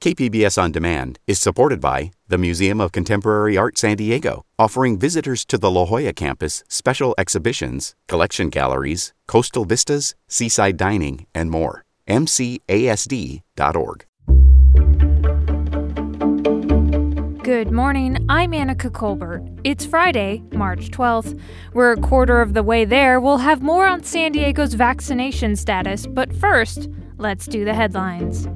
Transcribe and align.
KPBS 0.00 0.62
On 0.62 0.70
Demand 0.70 1.18
is 1.26 1.40
supported 1.40 1.80
by 1.80 2.12
the 2.28 2.38
Museum 2.38 2.80
of 2.80 2.92
Contemporary 2.92 3.56
Art 3.56 3.76
San 3.76 3.96
Diego, 3.96 4.44
offering 4.56 4.96
visitors 4.96 5.44
to 5.46 5.58
the 5.58 5.68
La 5.68 5.86
Jolla 5.86 6.12
campus 6.12 6.62
special 6.68 7.16
exhibitions, 7.18 7.96
collection 8.06 8.48
galleries, 8.48 9.12
coastal 9.26 9.64
vistas, 9.64 10.14
seaside 10.28 10.76
dining, 10.76 11.26
and 11.34 11.50
more. 11.50 11.82
MCASD.org. 12.06 14.04
Good 17.42 17.72
morning. 17.72 18.24
I'm 18.28 18.52
Anica 18.52 18.92
Colbert. 18.92 19.44
It's 19.64 19.84
Friday, 19.84 20.44
March 20.52 20.90
12th. 20.90 21.40
We're 21.72 21.90
a 21.92 22.00
quarter 22.00 22.40
of 22.40 22.54
the 22.54 22.62
way 22.62 22.84
there. 22.84 23.20
We'll 23.20 23.38
have 23.38 23.62
more 23.62 23.88
on 23.88 24.04
San 24.04 24.30
Diego's 24.30 24.74
vaccination 24.74 25.56
status, 25.56 26.06
but 26.06 26.32
first, 26.32 26.88
let's 27.16 27.46
do 27.46 27.64
the 27.64 27.74
headlines. 27.74 28.46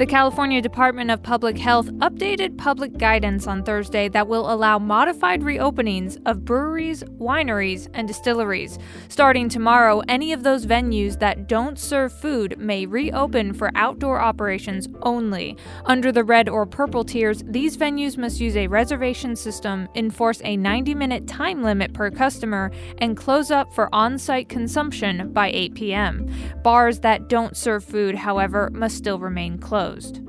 The 0.00 0.06
California 0.06 0.62
Department 0.62 1.10
of 1.10 1.22
Public 1.22 1.58
Health 1.58 1.88
updated 1.98 2.56
public 2.56 2.96
guidance 2.96 3.46
on 3.46 3.62
Thursday 3.62 4.08
that 4.08 4.28
will 4.28 4.50
allow 4.50 4.78
modified 4.78 5.42
reopenings 5.42 6.16
of 6.24 6.42
breweries, 6.42 7.02
wineries, 7.20 7.86
and 7.92 8.08
distilleries. 8.08 8.78
Starting 9.10 9.50
tomorrow, 9.50 10.00
any 10.08 10.32
of 10.32 10.42
those 10.42 10.64
venues 10.64 11.18
that 11.18 11.48
don't 11.48 11.78
serve 11.78 12.14
food 12.14 12.56
may 12.58 12.86
reopen 12.86 13.52
for 13.52 13.70
outdoor 13.74 14.18
operations 14.18 14.88
only. 15.02 15.54
Under 15.84 16.10
the 16.10 16.24
red 16.24 16.48
or 16.48 16.64
purple 16.64 17.04
tiers, 17.04 17.44
these 17.46 17.76
venues 17.76 18.16
must 18.16 18.40
use 18.40 18.56
a 18.56 18.68
reservation 18.68 19.36
system, 19.36 19.86
enforce 19.94 20.40
a 20.44 20.56
90 20.56 20.94
minute 20.94 21.26
time 21.26 21.62
limit 21.62 21.92
per 21.92 22.10
customer, 22.10 22.70
and 22.96 23.18
close 23.18 23.50
up 23.50 23.70
for 23.74 23.94
on 23.94 24.18
site 24.18 24.48
consumption 24.48 25.30
by 25.34 25.50
8 25.50 25.74
p.m. 25.74 26.26
Bars 26.64 27.00
that 27.00 27.28
don't 27.28 27.54
serve 27.54 27.84
food, 27.84 28.14
however, 28.14 28.70
must 28.72 28.96
still 28.96 29.18
remain 29.18 29.58
closed 29.58 29.89
closed. 29.90 30.20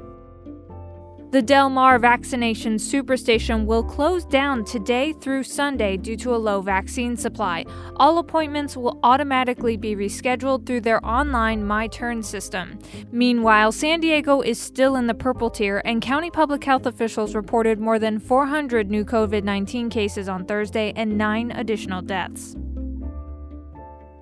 The 1.31 1.41
Del 1.41 1.69
Mar 1.69 1.97
Vaccination 1.97 2.75
Superstation 2.75 3.65
will 3.65 3.85
close 3.85 4.25
down 4.25 4.65
today 4.65 5.13
through 5.13 5.43
Sunday 5.43 5.95
due 5.95 6.17
to 6.17 6.35
a 6.35 6.43
low 6.49 6.59
vaccine 6.61 7.15
supply. 7.15 7.63
All 7.95 8.17
appointments 8.17 8.75
will 8.75 8.99
automatically 9.01 9.77
be 9.77 9.95
rescheduled 9.95 10.65
through 10.65 10.81
their 10.81 11.03
online 11.05 11.65
My 11.65 11.87
Turn 11.87 12.21
system. 12.21 12.77
Meanwhile, 13.13 13.71
San 13.71 14.01
Diego 14.01 14.41
is 14.41 14.59
still 14.59 14.97
in 14.97 15.07
the 15.07 15.13
purple 15.13 15.49
tier, 15.49 15.81
and 15.85 16.01
county 16.01 16.29
public 16.29 16.65
health 16.65 16.85
officials 16.85 17.33
reported 17.33 17.79
more 17.79 17.97
than 17.97 18.19
400 18.19 18.91
new 18.91 19.05
COVID 19.05 19.45
19 19.45 19.89
cases 19.89 20.27
on 20.27 20.43
Thursday 20.43 20.91
and 20.97 21.17
nine 21.17 21.51
additional 21.51 22.01
deaths. 22.01 22.57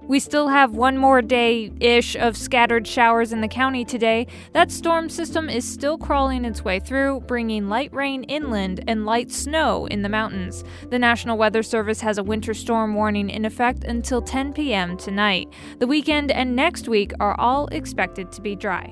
We 0.09 0.19
still 0.19 0.47
have 0.47 0.73
one 0.73 0.97
more 0.97 1.21
day 1.21 1.71
ish 1.79 2.15
of 2.15 2.35
scattered 2.35 2.88
showers 2.88 3.31
in 3.31 3.41
the 3.41 3.47
county 3.47 3.85
today. 3.85 4.25
That 4.53 4.71
storm 4.71 5.07
system 5.07 5.49
is 5.49 5.71
still 5.71 5.99
crawling 5.99 6.45
its 6.45 6.65
way 6.65 6.79
through, 6.79 7.19
bringing 7.27 7.69
light 7.69 7.93
rain 7.93 8.23
inland 8.23 8.83
and 8.87 9.05
light 9.05 9.30
snow 9.30 9.85
in 9.85 10.02
the 10.02 10.09
mountains. 10.09 10.63
The 10.89 10.97
National 10.97 11.37
Weather 11.37 11.61
Service 11.61 12.02
has 12.02 12.17
a 12.17 12.23
winter 12.23 12.55
storm 12.55 12.95
warning 12.95 13.30
in 13.30 13.45
effect 13.45 13.83
until 13.83 14.19
10 14.19 14.53
p.m. 14.53 14.97
tonight. 14.97 15.47
The 15.77 15.85
weekend 15.85 16.31
and 16.31 16.55
next 16.55 16.87
week 16.87 17.11
are 17.19 17.39
all 17.39 17.67
expected 17.67 18.31
to 18.31 18.41
be 18.41 18.55
dry. 18.55 18.91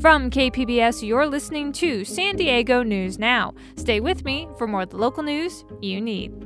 From 0.00 0.28
KPBS, 0.28 1.06
you're 1.06 1.28
listening 1.28 1.72
to 1.74 2.04
San 2.04 2.34
Diego 2.34 2.82
News 2.82 3.16
Now. 3.16 3.54
Stay 3.76 4.00
with 4.00 4.24
me 4.24 4.48
for 4.58 4.66
more 4.66 4.82
of 4.82 4.90
the 4.90 4.96
local 4.96 5.22
news 5.22 5.64
you 5.80 6.00
need. 6.00 6.45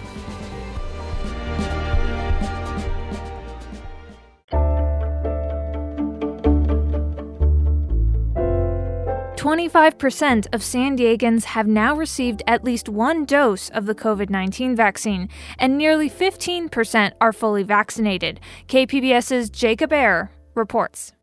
25% 9.71 10.47
of 10.51 10.61
San 10.61 10.97
Diegans 10.97 11.45
have 11.45 11.65
now 11.65 11.95
received 11.95 12.43
at 12.45 12.65
least 12.65 12.89
one 12.89 13.23
dose 13.23 13.69
of 13.69 13.85
the 13.85 13.95
COVID 13.95 14.29
19 14.29 14.75
vaccine, 14.75 15.29
and 15.57 15.77
nearly 15.77 16.09
15% 16.09 17.13
are 17.21 17.31
fully 17.31 17.63
vaccinated. 17.63 18.41
KPBS's 18.67 19.49
Jacob 19.49 19.93
Aere 19.93 20.31
reports. 20.55 21.13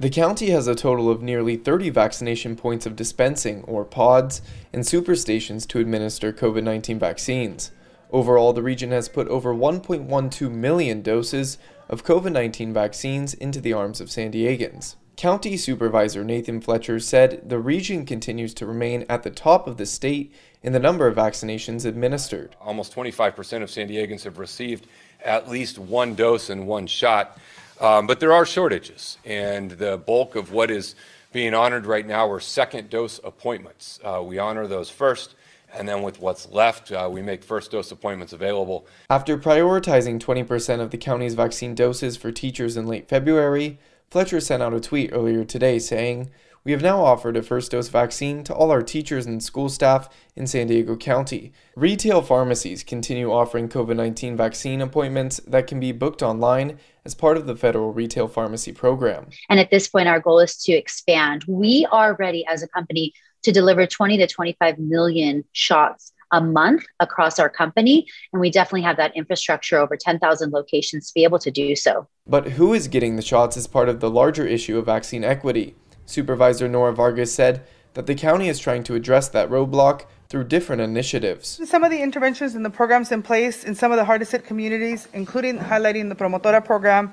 The 0.00 0.08
county 0.08 0.50
has 0.50 0.66
a 0.66 0.74
total 0.74 1.10
of 1.10 1.20
nearly 1.20 1.56
30 1.56 1.90
vaccination 1.90 2.56
points 2.56 2.86
of 2.86 2.96
dispensing, 2.96 3.62
or 3.64 3.84
pods, 3.84 4.40
and 4.72 4.82
superstations 4.82 5.68
to 5.68 5.80
administer 5.80 6.32
COVID 6.32 6.62
19 6.62 6.98
vaccines. 6.98 7.72
Overall, 8.10 8.54
the 8.54 8.62
region 8.62 8.90
has 8.90 9.10
put 9.10 9.28
over 9.28 9.54
1.12 9.54 10.50
million 10.50 11.02
doses 11.02 11.58
of 11.90 12.04
COVID 12.04 12.32
19 12.32 12.72
vaccines 12.72 13.34
into 13.34 13.60
the 13.60 13.74
arms 13.74 14.00
of 14.00 14.10
San 14.10 14.32
Diegans. 14.32 14.96
County 15.16 15.56
Supervisor 15.56 16.24
Nathan 16.24 16.60
Fletcher 16.60 16.98
said 16.98 17.48
the 17.48 17.58
region 17.58 18.04
continues 18.04 18.52
to 18.54 18.66
remain 18.66 19.06
at 19.08 19.22
the 19.22 19.30
top 19.30 19.68
of 19.68 19.76
the 19.76 19.86
state 19.86 20.34
in 20.62 20.72
the 20.72 20.80
number 20.80 21.06
of 21.06 21.14
vaccinations 21.14 21.84
administered. 21.84 22.56
Almost 22.60 22.94
25% 22.94 23.62
of 23.62 23.70
San 23.70 23.88
Diegans 23.88 24.24
have 24.24 24.38
received 24.38 24.88
at 25.24 25.48
least 25.48 25.78
one 25.78 26.16
dose 26.16 26.50
and 26.50 26.66
one 26.66 26.88
shot, 26.88 27.38
um, 27.80 28.08
but 28.08 28.18
there 28.18 28.32
are 28.32 28.44
shortages, 28.44 29.18
and 29.24 29.72
the 29.72 29.98
bulk 29.98 30.34
of 30.34 30.50
what 30.52 30.70
is 30.70 30.96
being 31.32 31.54
honored 31.54 31.86
right 31.86 32.06
now 32.06 32.28
are 32.28 32.40
second 32.40 32.90
dose 32.90 33.20
appointments. 33.22 34.00
Uh, 34.02 34.20
we 34.22 34.38
honor 34.38 34.66
those 34.66 34.90
first. 34.90 35.34
And 35.76 35.88
then 35.88 36.02
with 36.02 36.20
what's 36.20 36.48
left, 36.50 36.92
uh, 36.92 37.08
we 37.10 37.20
make 37.20 37.42
first 37.42 37.72
dose 37.72 37.90
appointments 37.90 38.32
available. 38.32 38.86
After 39.10 39.36
prioritizing 39.36 40.20
20% 40.20 40.78
of 40.78 40.92
the 40.92 40.96
county's 40.96 41.34
vaccine 41.34 41.74
doses 41.74 42.16
for 42.16 42.30
teachers 42.30 42.76
in 42.76 42.86
late 42.86 43.08
February, 43.08 43.80
Fletcher 44.14 44.38
sent 44.38 44.62
out 44.62 44.72
a 44.72 44.78
tweet 44.78 45.10
earlier 45.12 45.42
today 45.42 45.80
saying, 45.80 46.30
We 46.62 46.70
have 46.70 46.82
now 46.82 47.02
offered 47.02 47.36
a 47.36 47.42
first 47.42 47.72
dose 47.72 47.88
vaccine 47.88 48.44
to 48.44 48.54
all 48.54 48.70
our 48.70 48.80
teachers 48.80 49.26
and 49.26 49.42
school 49.42 49.68
staff 49.68 50.08
in 50.36 50.46
San 50.46 50.68
Diego 50.68 50.96
County. 50.96 51.52
Retail 51.74 52.22
pharmacies 52.22 52.84
continue 52.84 53.32
offering 53.32 53.68
COVID 53.68 53.96
19 53.96 54.36
vaccine 54.36 54.80
appointments 54.80 55.40
that 55.48 55.66
can 55.66 55.80
be 55.80 55.90
booked 55.90 56.22
online 56.22 56.78
as 57.04 57.12
part 57.12 57.36
of 57.36 57.48
the 57.48 57.56
federal 57.56 57.92
retail 57.92 58.28
pharmacy 58.28 58.70
program. 58.70 59.30
And 59.50 59.58
at 59.58 59.72
this 59.72 59.88
point, 59.88 60.06
our 60.06 60.20
goal 60.20 60.38
is 60.38 60.58
to 60.58 60.72
expand. 60.72 61.44
We 61.48 61.84
are 61.90 62.14
ready 62.14 62.46
as 62.46 62.62
a 62.62 62.68
company 62.68 63.14
to 63.42 63.50
deliver 63.50 63.84
20 63.84 64.16
to 64.18 64.28
25 64.28 64.78
million 64.78 65.42
shots 65.50 66.12
a 66.34 66.40
month 66.40 66.84
across 67.00 67.38
our 67.38 67.48
company. 67.48 68.06
And 68.32 68.40
we 68.40 68.50
definitely 68.50 68.82
have 68.82 68.96
that 68.96 69.16
infrastructure 69.16 69.78
over 69.78 69.96
10,000 69.96 70.52
locations 70.52 71.08
to 71.08 71.14
be 71.14 71.24
able 71.24 71.38
to 71.38 71.50
do 71.50 71.74
so. 71.76 72.06
But 72.26 72.48
who 72.48 72.74
is 72.74 72.88
getting 72.88 73.16
the 73.16 73.22
shots 73.22 73.56
is 73.56 73.66
part 73.66 73.88
of 73.88 74.00
the 74.00 74.10
larger 74.10 74.46
issue 74.46 74.76
of 74.76 74.86
vaccine 74.86 75.24
equity. 75.24 75.76
Supervisor 76.06 76.68
Nora 76.68 76.92
Vargas 76.92 77.32
said 77.32 77.64
that 77.94 78.06
the 78.06 78.14
county 78.14 78.48
is 78.48 78.58
trying 78.58 78.82
to 78.84 78.96
address 78.96 79.28
that 79.28 79.48
roadblock 79.48 80.06
through 80.28 80.44
different 80.44 80.82
initiatives. 80.82 81.60
Some 81.64 81.84
of 81.84 81.92
the 81.92 82.02
interventions 82.02 82.56
and 82.56 82.64
the 82.64 82.70
programs 82.70 83.12
in 83.12 83.22
place 83.22 83.62
in 83.62 83.74
some 83.76 83.92
of 83.92 83.96
the 83.96 84.04
hardest 84.04 84.32
hit 84.32 84.44
communities, 84.44 85.06
including 85.12 85.58
highlighting 85.58 86.08
the 86.08 86.16
Promotora 86.16 86.64
program, 86.64 87.12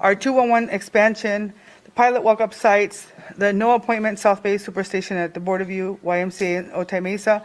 our 0.00 0.16
211 0.16 0.70
expansion, 0.70 1.54
the 1.84 1.90
pilot 1.92 2.24
walk 2.24 2.40
up 2.40 2.52
sites, 2.52 3.06
the 3.38 3.52
no 3.52 3.74
appointment 3.76 4.18
South 4.18 4.42
Bay 4.42 4.56
Superstation 4.56 5.12
at 5.12 5.32
the 5.32 5.40
Border 5.40 5.64
View, 5.64 6.00
YMCA, 6.04 6.58
and 6.58 6.72
Otay 6.72 7.00
Mesa, 7.00 7.44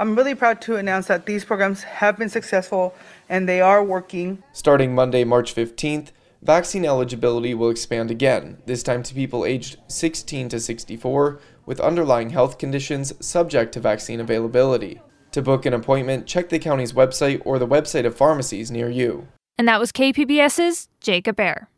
I'm 0.00 0.14
really 0.14 0.36
proud 0.36 0.60
to 0.62 0.76
announce 0.76 1.08
that 1.08 1.26
these 1.26 1.44
programs 1.44 1.82
have 1.82 2.16
been 2.16 2.28
successful 2.28 2.94
and 3.28 3.48
they 3.48 3.60
are 3.60 3.82
working. 3.82 4.44
Starting 4.52 4.94
Monday, 4.94 5.24
March 5.24 5.52
15th, 5.52 6.12
vaccine 6.40 6.84
eligibility 6.84 7.52
will 7.52 7.68
expand 7.68 8.08
again, 8.08 8.58
this 8.64 8.84
time 8.84 9.02
to 9.02 9.12
people 9.12 9.44
aged 9.44 9.78
16 9.88 10.50
to 10.50 10.60
64 10.60 11.40
with 11.66 11.80
underlying 11.80 12.30
health 12.30 12.58
conditions 12.58 13.12
subject 13.18 13.72
to 13.72 13.80
vaccine 13.80 14.20
availability. 14.20 15.00
To 15.32 15.42
book 15.42 15.66
an 15.66 15.74
appointment, 15.74 16.28
check 16.28 16.48
the 16.48 16.60
county's 16.60 16.92
website 16.92 17.42
or 17.44 17.58
the 17.58 17.66
website 17.66 18.06
of 18.06 18.16
pharmacies 18.16 18.70
near 18.70 18.88
you. 18.88 19.26
And 19.58 19.66
that 19.66 19.80
was 19.80 19.90
KPBS's 19.90 20.88
Jacob 21.00 21.40
Aere. 21.40 21.68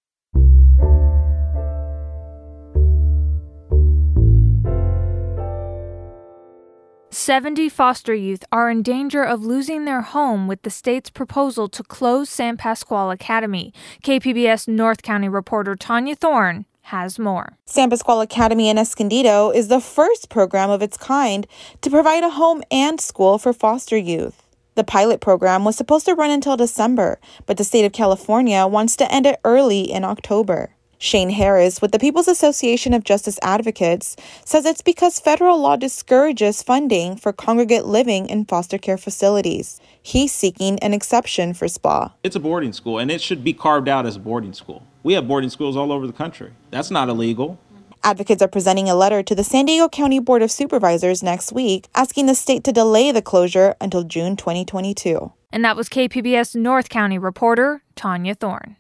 70 7.31 7.69
foster 7.69 8.13
youth 8.13 8.43
are 8.51 8.69
in 8.69 8.83
danger 8.83 9.23
of 9.23 9.45
losing 9.45 9.85
their 9.85 10.01
home 10.01 10.49
with 10.49 10.63
the 10.63 10.69
state's 10.69 11.11
proposal 11.11 11.69
to 11.69 11.85
close 11.85 12.29
San 12.29 12.57
Pasqual 12.57 13.13
Academy. 13.13 13.73
KPBS 14.03 14.67
North 14.67 15.03
County 15.03 15.29
reporter 15.29 15.77
Tania 15.77 16.17
Thorne 16.17 16.65
has 16.91 17.21
more. 17.21 17.57
San 17.67 17.89
Pasqual 17.89 18.21
Academy 18.21 18.69
in 18.69 18.79
Escondido 18.79 19.51
is 19.53 19.69
the 19.69 19.81
first 19.81 20.29
program 20.29 20.71
of 20.71 20.83
its 20.83 20.97
kind 20.97 21.47
to 21.83 21.89
provide 21.89 22.25
a 22.25 22.31
home 22.31 22.65
and 22.69 23.01
school 23.01 23.39
for 23.39 23.53
foster 23.53 23.97
youth. 23.97 24.43
The 24.75 24.83
pilot 24.83 25.21
program 25.21 25.65
was 25.65 25.77
supposed 25.77 26.07
to 26.07 26.17
run 26.17 26.33
until 26.33 26.57
December, 26.57 27.21
but 27.47 27.59
the 27.59 27.63
state 27.63 27.85
of 27.85 27.93
California 27.93 28.67
wants 28.67 28.97
to 28.97 29.15
end 29.15 29.25
it 29.25 29.39
early 29.45 29.83
in 29.83 30.03
October. 30.03 30.75
Shane 31.03 31.31
Harris 31.31 31.81
with 31.81 31.93
the 31.93 31.99
People's 31.99 32.29
Association 32.29 32.93
of 32.93 33.05
Justice 33.05 33.39
Advocates 33.41 34.17
says 34.45 34.67
it's 34.67 34.83
because 34.83 35.19
federal 35.19 35.59
law 35.59 35.75
discourages 35.75 36.63
funding 36.63 37.17
for 37.17 37.33
congregate 37.33 37.87
living 37.87 38.29
in 38.29 38.45
foster 38.45 38.77
care 38.77 38.99
facilities. 38.99 39.81
He's 40.03 40.31
seeking 40.31 40.79
an 40.81 40.93
exception 40.93 41.55
for 41.55 41.69
SPA. 41.69 42.15
It's 42.23 42.37
a 42.37 42.41
boarding 42.41 42.75
school 42.75 42.99
and 42.99 43.11
it 43.11 43.23
should 43.23 43.43
be 43.43 43.55
carved 43.55 43.89
out 43.89 44.05
as 44.05 44.17
a 44.17 44.21
boarding 44.21 44.53
school. 44.53 44.87
We 45.03 45.15
have 45.15 45.27
boarding 45.27 45.49
schools 45.49 45.75
all 45.75 45.91
over 45.91 46.07
the 46.07 46.13
country. 46.13 46.53
That's 46.71 46.91
not 46.91 47.09
illegal. 47.09 47.59
Advocates 48.05 48.43
are 48.43 48.49
presenting 48.49 48.91
a 48.91 48.95
letter 48.95 49.23
to 49.23 49.35
the 49.35 49.43
San 49.43 49.65
Diego 49.65 49.89
County 49.89 50.19
Board 50.19 50.43
of 50.43 50.51
Supervisors 50.51 51.23
next 51.23 51.51
week 51.51 51.89
asking 51.95 52.27
the 52.27 52.35
state 52.35 52.63
to 52.65 52.73
delay 52.73 53.11
the 53.11 53.23
closure 53.23 53.75
until 53.81 54.05
June 54.05 54.37
2022. 54.37 55.33
And 55.51 55.65
that 55.65 55.77
was 55.77 55.89
KPBS 55.89 56.55
North 56.57 56.91
County 56.91 57.19
reporter 57.19 57.83
Tania 57.97 58.35
Thorne. 58.35 58.77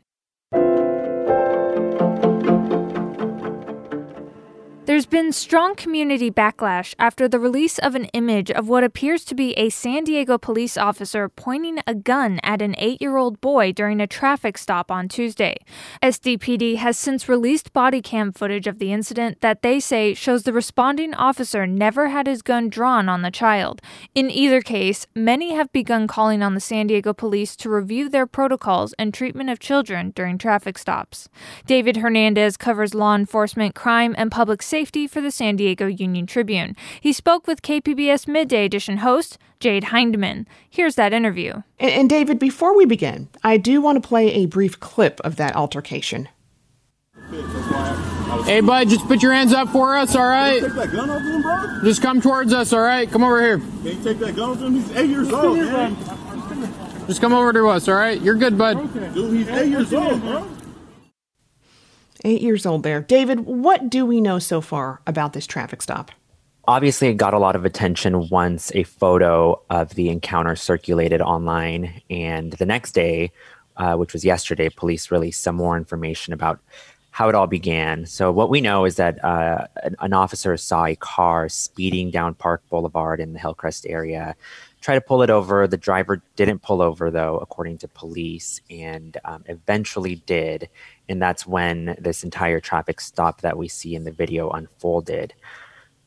There's 5.01 5.07
been 5.07 5.33
strong 5.33 5.77
community 5.77 6.31
backlash 6.31 6.95
after 6.99 7.27
the 7.27 7.39
release 7.39 7.79
of 7.79 7.95
an 7.95 8.05
image 8.13 8.51
of 8.51 8.69
what 8.69 8.85
appears 8.85 9.25
to 9.25 9.35
be 9.35 9.55
a 9.55 9.71
San 9.71 10.05
Diego 10.05 10.37
police 10.37 10.77
officer 10.77 11.27
pointing 11.27 11.79
a 11.87 11.95
gun 11.95 12.39
at 12.43 12.61
an 12.61 12.75
eight 12.77 13.01
year 13.01 13.17
old 13.17 13.41
boy 13.41 13.73
during 13.73 13.99
a 13.99 14.07
traffic 14.07 14.59
stop 14.59 14.91
on 14.91 15.09
Tuesday. 15.09 15.57
SDPD 16.03 16.77
has 16.77 16.99
since 16.99 17.31
released 17.31 17.73
body 17.73 18.03
cam 18.03 18.31
footage 18.31 18.67
of 18.67 18.79
the 18.79 18.93
incident 18.93 19.41
that 19.41 19.63
they 19.63 19.81
say 19.81 20.13
shows 20.13 20.43
the 20.43 20.53
responding 20.53 21.15
officer 21.15 21.67
never 21.67 22.11
had 22.11 22.27
his 22.27 22.43
gun 22.43 22.69
drawn 22.69 23.09
on 23.09 23.23
the 23.23 23.31
child. 23.31 23.81
In 24.15 24.31
either 24.31 24.61
case, 24.61 25.07
many 25.15 25.55
have 25.55 25.73
begun 25.73 26.09
calling 26.09 26.43
on 26.43 26.53
the 26.53 26.61
San 26.61 26.89
Diego 26.89 27.15
police 27.15 27.57
to 27.57 27.71
review 27.71 28.11
their 28.11 28.27
protocols 28.27 28.93
and 28.99 29.15
treatment 29.15 29.49
of 29.49 29.61
children 29.61 30.13
during 30.15 30.37
traffic 30.37 30.77
stops. 30.77 31.31
David 31.65 31.97
Hernandez 31.97 32.59
covers 32.59 32.93
law 32.95 33.15
enforcement, 33.15 33.75
crime, 33.75 34.15
and 34.19 34.31
public 34.31 34.61
safety 34.61 34.90
safety 34.91 35.07
for 35.07 35.21
the 35.21 35.31
San 35.31 35.55
Diego 35.55 35.87
Union 35.87 36.27
Tribune. 36.27 36.75
He 37.01 37.13
spoke 37.13 37.47
with 37.47 37.63
KPBS 37.63 38.27
Midday 38.27 38.65
Edition 38.65 38.97
host 38.97 39.39
Jade 39.61 39.85
Hindman. 39.85 40.49
Here's 40.69 40.97
that 40.97 41.13
interview. 41.13 41.63
And, 41.79 41.93
and 41.93 42.11
David, 42.11 42.41
before 42.41 42.77
we 42.77 42.87
begin, 42.87 43.29
I 43.45 43.57
do 43.57 43.81
want 43.81 44.03
to 44.03 44.09
play 44.09 44.33
a 44.33 44.47
brief 44.47 44.81
clip 44.81 45.21
of 45.21 45.37
that 45.37 45.55
altercation. 45.55 46.29
Hey, 48.45 48.61
bud, 48.63 48.89
just 48.89 49.07
put 49.07 49.23
your 49.23 49.33
hands 49.33 49.53
up 49.53 49.69
for 49.69 49.97
us, 49.97 50.17
all 50.17 50.27
right? 50.27 50.61
Take 50.61 50.73
that 50.73 50.91
gun 50.91 51.09
off 51.09 51.23
him, 51.23 51.43
bro. 51.43 51.85
Just 51.85 52.03
come 52.03 52.21
towards 52.21 52.53
us, 52.53 52.73
all 52.73 52.81
right? 52.81 53.09
Come 53.09 53.23
over 53.23 53.41
here. 53.41 53.59
Can 53.59 53.85
you 53.85 54.03
take 54.03 54.19
that 54.19 54.35
gun 54.35 54.51
off 54.51 54.61
him? 54.61 54.75
He's 54.75 54.91
eight 54.97 55.09
years 55.11 55.33
old, 55.33 55.57
man. 55.57 55.97
Just 57.07 57.21
come 57.21 57.33
over 57.33 57.53
to 57.53 57.69
us, 57.69 57.87
all 57.87 57.95
right? 57.95 58.21
You're 58.21 58.35
good, 58.35 58.59
bud. 58.59 58.93
Dude, 59.15 59.35
he's 59.35 59.49
eight 59.51 59.69
years 59.69 59.95
old, 59.95 60.21
bro. 60.21 60.49
Eight 62.25 62.43
years 62.43 62.67
old 62.67 62.83
there. 62.83 63.01
David, 63.01 63.41
what 63.41 63.89
do 63.89 64.05
we 64.05 64.21
know 64.21 64.39
so 64.39 64.61
far 64.61 65.01
about 65.07 65.33
this 65.33 65.47
traffic 65.47 65.83
stop? 65.83 66.11
Obviously, 66.69 67.09
it 67.09 67.17
got 67.17 67.35
a 67.35 67.39
lot 67.39 67.57
of 67.57 67.65
attention 67.65 68.29
once 68.29 68.71
a 68.75 68.85
photo 68.85 69.61
of 69.71 69.95
the 69.95 70.09
encounter 70.09 70.55
circulated 70.55 71.21
online. 71.21 72.03
And 72.11 72.53
the 72.53 72.67
next 72.67 72.93
day, 72.93 73.33
uh, 73.77 73.97
which 73.97 74.13
was 74.13 74.25
yesterday, 74.25 74.69
police 74.69 75.11
released 75.11 75.43
some 75.43 75.57
more 75.57 75.77
information 75.77 76.33
about 76.33 76.61
how 77.13 77.29
it 77.29 77.35
all 77.35 77.47
began. 77.47 78.07
So, 78.07 78.31
what 78.31 78.51
we 78.51 78.61
know 78.61 78.85
is 78.85 78.97
that 78.97 79.23
uh, 79.25 79.67
an, 79.83 79.97
an, 80.01 80.13
officer 80.13 80.57
saw 80.57 80.85
a 80.85 80.95
car 80.95 81.49
speeding 81.49 82.11
down 82.11 82.35
Park 82.35 82.63
Boulevard 82.71 83.21
in 83.21 83.33
the 83.33 83.39
Hillcrest 83.39 83.87
area, 83.89 84.37
try 84.81 84.95
to 84.95 85.01
pull 85.01 85.23
it 85.23 85.31
over. 85.31 85.67
The 85.67 85.77
driver 85.77 86.23
didn't 86.37 86.63
pull 86.63 86.81
over, 86.81 87.11
though, 87.11 87.39
according 87.39 87.79
to 87.79 87.89
police, 87.89 88.61
and 88.71 89.17
um, 89.25 89.45
eventually 89.47 90.17
did. 90.27 90.69
And 91.09 91.21
that's 91.21 91.47
when 91.47 91.97
this 91.99 92.25
entire 92.25 92.61
traffic 92.61 93.01
stop 93.01 93.43
that 93.43 93.59
we 93.59 93.69
see 93.69 93.95
in 93.95 94.05
the 94.05 94.13
video 94.13 94.51
unfolded. 94.51 95.35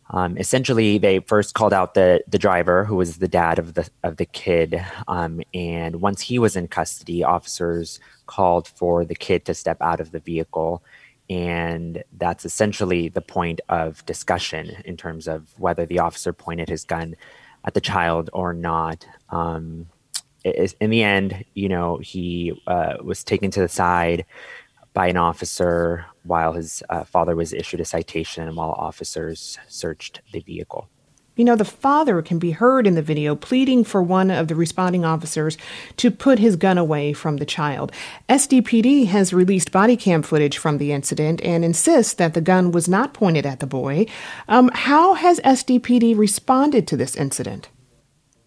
Um, 0.10 0.38
essentially, 0.38 0.98
they 0.98 1.20
first 1.20 1.54
called 1.54 1.74
out 1.74 1.94
the 1.94 2.24
the 2.28 2.38
driver, 2.38 2.84
who 2.84 2.96
was 2.96 3.18
the 3.18 3.28
dad 3.28 3.58
of 3.58 3.74
the 3.74 3.90
of 4.04 4.18
the 4.18 4.25
kid, 4.25 4.84
um, 5.08 5.42
and 5.54 6.02
once 6.02 6.22
he 6.22 6.38
was 6.40 6.56
in 6.56 6.68
custody, 6.68 7.24
officers 7.24 8.00
called 8.25 8.68
for 8.68 9.06
the 9.06 9.16
kid 9.16 9.46
to 9.46 9.54
step 9.54 9.78
out 9.81 10.00
of 10.02 10.12
the 10.12 10.20
vehicle, 10.20 10.84
and 11.30 12.04
that's 12.18 12.46
essentially 12.46 13.08
the 13.10 13.22
point 13.22 13.62
of 13.70 14.06
discussion 14.06 14.75
in 14.86 14.98
terms 14.98 15.28
of 15.28 15.58
whether 15.58 15.86
the 15.86 16.00
officer 16.00 16.34
pointed 16.34 16.70
his 16.70 16.84
gun 16.84 17.16
at 17.65 17.74
the 17.74 17.81
child 17.81 18.30
or 18.33 18.54
not. 18.54 19.06
Um, 19.30 19.88
in 20.44 20.89
the 20.89 21.04
end, 21.04 21.45
you 21.54 21.69
know, 21.69 21.98
he 21.98 22.62
uh, 22.68 22.95
was 23.01 23.24
taken 23.24 23.50
to 23.51 23.62
the 23.62 23.69
side 23.69 24.25
by 24.94 25.07
an 25.07 25.18
officer 25.18 26.06
while 26.24 26.54
his 26.54 26.83
uh, 26.89 27.04
father 27.04 27.36
was 27.36 27.54
issued 27.54 27.80
a 27.80 27.86
citation 27.86 28.48
and 28.48 28.56
while 28.56 28.71
officers 28.71 29.57
searched 29.68 30.21
the 30.33 30.42
vehicle. 30.42 30.89
You 31.36 31.46
know, 31.46 31.56
the 31.56 31.66
father 31.66 32.22
can 32.22 32.38
be 32.38 32.52
heard 32.52 32.86
in 32.86 32.94
the 32.94 33.02
video 33.02 33.36
pleading 33.36 33.86
for 33.86 34.04
one 34.04 34.30
of 34.30 34.50
the 34.50 34.56
responding 34.56 35.04
officers 35.04 35.58
to 35.98 36.12
put 36.12 36.38
his 36.38 36.56
gun 36.56 36.78
away 36.78 37.12
from 37.12 37.38
the 37.38 37.46
child. 37.46 37.92
SDPD 38.30 39.08
has 39.08 39.34
released 39.34 39.72
body 39.72 39.98
cam 39.98 40.22
footage 40.22 40.60
from 40.60 40.78
the 40.78 40.92
incident 40.92 41.42
and 41.42 41.66
insists 41.66 42.14
that 42.14 42.36
the 42.36 42.42
gun 42.42 42.72
was 42.72 42.88
not 42.88 43.16
pointed 43.16 43.48
at 43.48 43.62
the 43.62 43.66
boy. 43.66 44.06
Um, 44.48 44.70
how 44.76 45.16
has 45.16 45.40
SDPD 45.40 46.16
responded 46.16 46.88
to 46.88 46.98
this 46.98 47.16
incident? 47.16 47.68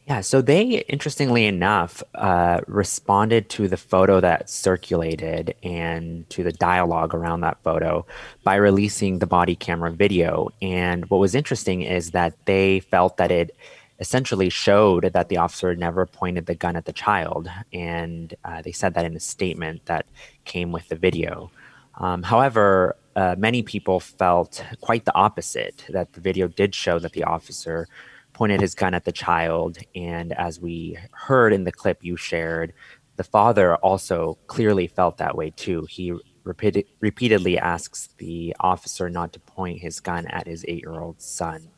Yeah, 0.07 0.21
so 0.21 0.41
they, 0.41 0.85
interestingly 0.89 1.47
enough, 1.47 2.01
uh, 2.15 2.61
responded 2.69 3.49
to 3.51 3.67
the 3.67 3.77
photo 3.77 4.21
that 4.21 4.49
circulated 4.49 5.57
and 5.65 6.31
to 6.31 6.45
the 6.45 6.53
dialogue 6.53 7.13
around 7.13 7.41
that 7.41 7.61
photo 7.65 8.07
by 8.45 8.55
releasing 8.55 9.19
the 9.19 9.27
body 9.27 9.57
camera 9.57 9.91
video. 9.91 10.51
And 10.63 11.11
what 11.11 11.19
was 11.19 11.35
interesting 11.35 11.83
is 11.83 12.13
that 12.13 12.35
they 12.45 12.79
felt 12.79 13.17
that 13.17 13.33
it 13.33 13.57
essentially 13.99 14.49
showed 14.49 15.13
that 15.13 15.29
the 15.29 15.39
officer 15.39 15.75
never 15.75 16.07
pointed 16.07 16.47
the 16.47 16.55
gun 16.55 16.77
at 16.77 16.85
the 16.85 16.93
child. 16.93 17.49
And 17.73 18.33
uh, 18.45 18.63
they 18.63 18.71
said 18.71 18.95
that 18.95 19.07
in 19.07 19.17
a 19.17 19.21
statement 19.21 19.87
that 19.87 20.07
came 20.45 20.71
with 20.71 20.89
the 20.89 20.95
video. 20.97 21.51
Um, 21.99 22.23
however, 22.23 22.95
uh, 23.17 23.35
many 23.37 23.63
people 23.63 23.99
felt 23.99 24.63
quite 24.81 25.05
the 25.05 25.15
opposite 25.17 25.85
that 25.89 26.13
the 26.13 26.21
video 26.21 26.47
did 26.47 26.77
show 26.77 27.01
that 27.01 27.13
the 27.13 27.25
officer 27.25 27.89
pointed 28.37 28.61
his 28.61 28.75
gun 28.75 28.93
at 28.93 29.07
the 29.07 29.13
child. 29.13 29.79
And 29.95 30.35
as 30.35 30.61
we 30.61 30.99
heard 31.13 31.55
in 31.55 31.65
the 31.65 31.73
clip 31.73 32.05
you 32.05 32.19
shared, 32.19 32.75
the 33.17 33.25
father 33.25 33.77
also 33.77 34.37
clearly 34.47 34.87
felt 34.87 35.17
that 35.17 35.35
way 35.35 35.49
too. 35.57 35.87
He 35.89 36.13
repeated, 36.45 36.85
repeatedly 37.01 37.59
asks 37.59 38.11
the 38.19 38.55
officer 38.61 39.09
not 39.09 39.33
to 39.33 39.41
point 39.41 39.81
his 39.81 40.01
gun 40.01 40.27
at 40.27 40.47
his 40.47 40.67
eight 40.69 40.83
year 40.83 41.01
old 41.01 41.19
son. 41.19 41.69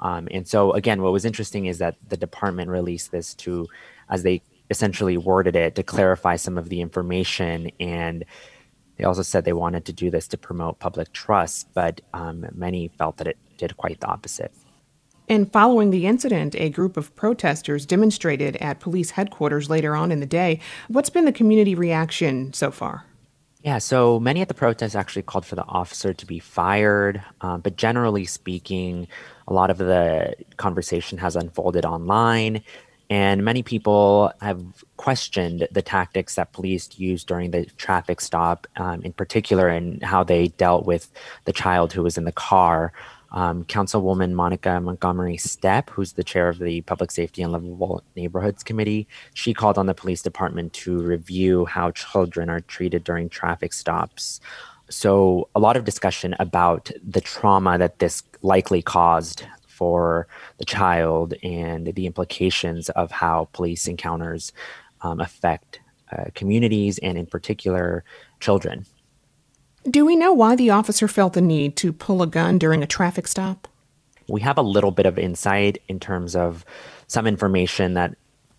Um, 0.00 0.28
and 0.30 0.46
so, 0.46 0.72
again, 0.72 1.00
what 1.00 1.14
was 1.14 1.24
interesting 1.24 1.64
is 1.64 1.78
that 1.78 1.96
the 2.10 2.18
department 2.18 2.68
released 2.68 3.10
this 3.10 3.34
to, 3.36 3.66
as 4.10 4.22
they 4.22 4.42
essentially 4.68 5.16
worded 5.16 5.56
it, 5.56 5.76
to 5.76 5.82
clarify 5.82 6.36
some 6.36 6.58
of 6.58 6.68
the 6.68 6.82
information. 6.82 7.70
And 7.80 8.26
they 8.98 9.04
also 9.04 9.22
said 9.22 9.46
they 9.46 9.54
wanted 9.54 9.86
to 9.86 9.94
do 9.94 10.10
this 10.10 10.28
to 10.28 10.36
promote 10.36 10.78
public 10.78 11.10
trust, 11.14 11.68
but 11.72 12.02
um, 12.12 12.44
many 12.52 12.88
felt 12.98 13.16
that 13.16 13.28
it 13.28 13.38
did 13.56 13.78
quite 13.78 13.98
the 14.00 14.08
opposite. 14.08 14.52
And 15.32 15.50
following 15.50 15.88
the 15.88 16.06
incident, 16.06 16.54
a 16.56 16.68
group 16.68 16.98
of 16.98 17.16
protesters 17.16 17.86
demonstrated 17.86 18.56
at 18.56 18.80
police 18.80 19.12
headquarters 19.12 19.70
later 19.70 19.96
on 19.96 20.12
in 20.12 20.20
the 20.20 20.26
day. 20.26 20.60
What's 20.88 21.08
been 21.08 21.24
the 21.24 21.32
community 21.32 21.74
reaction 21.74 22.52
so 22.52 22.70
far? 22.70 23.06
Yeah, 23.62 23.78
so 23.78 24.20
many 24.20 24.42
at 24.42 24.48
the 24.48 24.54
protests 24.54 24.94
actually 24.94 25.22
called 25.22 25.46
for 25.46 25.54
the 25.54 25.64
officer 25.64 26.12
to 26.12 26.26
be 26.26 26.38
fired. 26.38 27.24
Um, 27.40 27.62
but 27.62 27.76
generally 27.76 28.26
speaking, 28.26 29.08
a 29.48 29.54
lot 29.54 29.70
of 29.70 29.78
the 29.78 30.34
conversation 30.58 31.16
has 31.16 31.34
unfolded 31.34 31.86
online. 31.86 32.62
And 33.08 33.42
many 33.42 33.62
people 33.62 34.32
have 34.42 34.62
questioned 34.98 35.66
the 35.70 35.80
tactics 35.80 36.34
that 36.34 36.52
police 36.52 36.90
used 36.98 37.26
during 37.26 37.52
the 37.52 37.64
traffic 37.78 38.20
stop, 38.20 38.66
um, 38.76 39.00
in 39.00 39.14
particular, 39.14 39.68
and 39.68 40.02
how 40.02 40.24
they 40.24 40.48
dealt 40.48 40.84
with 40.84 41.10
the 41.46 41.54
child 41.54 41.94
who 41.94 42.02
was 42.02 42.18
in 42.18 42.24
the 42.24 42.32
car. 42.32 42.92
Um, 43.32 43.64
Councilwoman 43.64 44.32
Monica 44.32 44.78
Montgomery 44.80 45.38
Steppe, 45.38 45.90
who's 45.90 46.12
the 46.12 46.24
chair 46.24 46.48
of 46.48 46.58
the 46.58 46.82
Public 46.82 47.10
Safety 47.10 47.42
and 47.42 47.50
Livable 47.50 48.02
Neighborhoods 48.14 48.62
Committee, 48.62 49.08
she 49.32 49.54
called 49.54 49.78
on 49.78 49.86
the 49.86 49.94
police 49.94 50.22
department 50.22 50.72
to 50.74 50.98
review 50.98 51.64
how 51.64 51.90
children 51.92 52.50
are 52.50 52.60
treated 52.60 53.04
during 53.04 53.28
traffic 53.28 53.72
stops. 53.72 54.40
So, 54.90 55.48
a 55.54 55.60
lot 55.60 55.78
of 55.78 55.84
discussion 55.84 56.36
about 56.38 56.90
the 57.02 57.22
trauma 57.22 57.78
that 57.78 57.98
this 57.98 58.22
likely 58.42 58.82
caused 58.82 59.46
for 59.66 60.26
the 60.58 60.66
child 60.66 61.32
and 61.42 61.86
the 61.94 62.06
implications 62.06 62.90
of 62.90 63.10
how 63.10 63.48
police 63.54 63.88
encounters 63.88 64.52
um, 65.00 65.20
affect 65.20 65.80
uh, 66.12 66.24
communities 66.34 66.98
and, 66.98 67.16
in 67.16 67.24
particular, 67.24 68.04
children. 68.40 68.84
Do 69.88 70.04
we 70.06 70.14
know 70.14 70.32
why 70.32 70.54
the 70.54 70.70
officer 70.70 71.08
felt 71.08 71.32
the 71.32 71.40
need 71.40 71.76
to 71.76 71.92
pull 71.92 72.22
a 72.22 72.26
gun 72.26 72.58
during 72.58 72.82
a 72.82 72.86
traffic 72.86 73.26
stop? 73.26 73.66
We 74.28 74.40
have 74.42 74.56
a 74.56 74.62
little 74.62 74.92
bit 74.92 75.06
of 75.06 75.18
insight 75.18 75.82
in 75.88 75.98
terms 75.98 76.36
of 76.36 76.64
some 77.08 77.26
information 77.26 77.94
that 77.94 78.16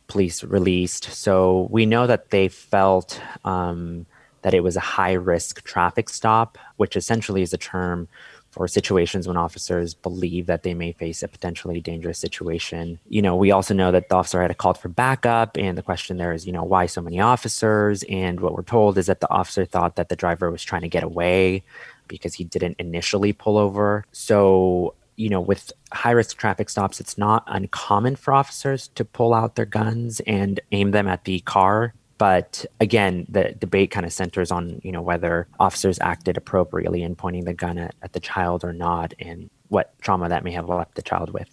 police 0.07 0.43
released. 0.43 1.05
So 1.05 1.67
we 1.71 1.85
know 1.85 2.07
that 2.07 2.31
they 2.31 2.49
felt 2.49 3.21
um, 3.45 4.05
that 4.41 4.53
it 4.53 4.63
was 4.63 4.75
a 4.75 4.81
high 4.81 5.13
risk 5.13 5.63
traffic 5.63 6.09
stop, 6.09 6.57
which 6.75 6.97
essentially 6.97 7.41
is 7.41 7.53
a 7.53 7.57
term 7.57 8.09
for 8.53 8.67
situations 8.67 9.27
when 9.27 9.36
officers 9.36 9.95
believe 9.95 10.45
that 10.45 10.62
they 10.62 10.75
may 10.75 10.91
face 10.91 11.24
a 11.24 11.27
potentially 11.27 11.81
dangerous 11.81 12.19
situation. 12.19 13.00
You 13.10 13.24
know, 13.24 13.36
we 13.36 13.50
also 13.50 13.74
know 13.74 13.91
that 13.91 14.10
the 14.10 14.15
officer 14.15 14.41
had 14.41 14.51
a 14.51 14.55
call 14.55 14.75
for 14.75 14.89
backup, 14.89 15.57
and 15.57 15.75
the 15.75 15.81
question 15.81 16.17
there 16.17 16.33
is, 16.33 16.45
you 16.45 16.53
know, 16.53 16.63
why 16.63 16.86
so 16.86 17.01
many 17.01 17.19
officers? 17.19 18.03
And 18.03 18.39
what 18.39 18.53
we're 18.53 18.62
told 18.62 18.98
is 19.00 19.07
that 19.07 19.22
the 19.22 19.29
officer 19.31 19.65
thought 19.65 19.95
that 19.95 20.10
the 20.10 20.15
driver 20.15 20.51
was 20.51 20.63
trying 20.63 20.83
to 20.83 20.88
get 20.88 21.03
away 21.03 21.63
because 22.07 22.36
he 22.36 22.43
didn't 22.43 22.75
initially 22.79 23.33
pull 23.33 23.57
over. 23.57 24.05
So, 24.12 24.93
you 25.15 25.29
know, 25.29 25.41
with 25.41 25.72
high 25.91 26.12
risk 26.12 26.38
traffic 26.38 26.69
stops, 26.69 27.00
it's 27.00 27.17
not 27.17 27.43
uncommon 27.48 28.15
for 28.17 28.33
officers 28.33 28.89
to 28.89 29.03
pull 29.03 29.33
out 29.33 29.55
their 29.55 29.65
guns 29.65 30.19
and 30.27 30.60
aim 30.72 30.91
them 30.91 31.07
at 31.07 31.25
the 31.25 31.39
car 31.41 31.93
but 32.17 32.65
again, 32.79 33.25
the 33.29 33.55
debate 33.60 33.91
kind 33.91 34.05
of 34.05 34.13
centers 34.13 34.51
on, 34.51 34.79
you 34.84 34.91
know, 34.91 35.01
whether 35.01 35.48
officers 35.60 36.00
acted 36.00 36.38
appropriately 36.38 37.03
in 37.03 37.15
pointing 37.15 37.46
the 37.46 37.53
gun 37.53 37.77
at, 37.77 37.96
at 38.01 38.13
the 38.13 38.20
child 38.20 38.63
or 38.63 38.74
not 38.74 39.13
and 39.20 39.50
what 39.70 39.93
trauma 40.01 40.29
that 40.29 40.43
may 40.43 40.51
have 40.51 40.70
left 40.70 40.96
the 40.96 41.01
child 41.01 41.32
with. 41.32 41.50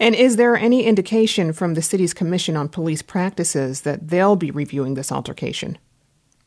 And 0.00 0.14
is 0.14 0.36
there 0.36 0.56
any 0.56 0.84
indication 0.84 1.52
from 1.52 1.74
the 1.74 1.82
city's 1.82 2.14
Commission 2.14 2.56
on 2.56 2.68
Police 2.68 3.02
Practices 3.02 3.80
that 3.82 4.08
they'll 4.08 4.36
be 4.36 4.50
reviewing 4.50 4.94
this 4.94 5.10
altercation? 5.10 5.78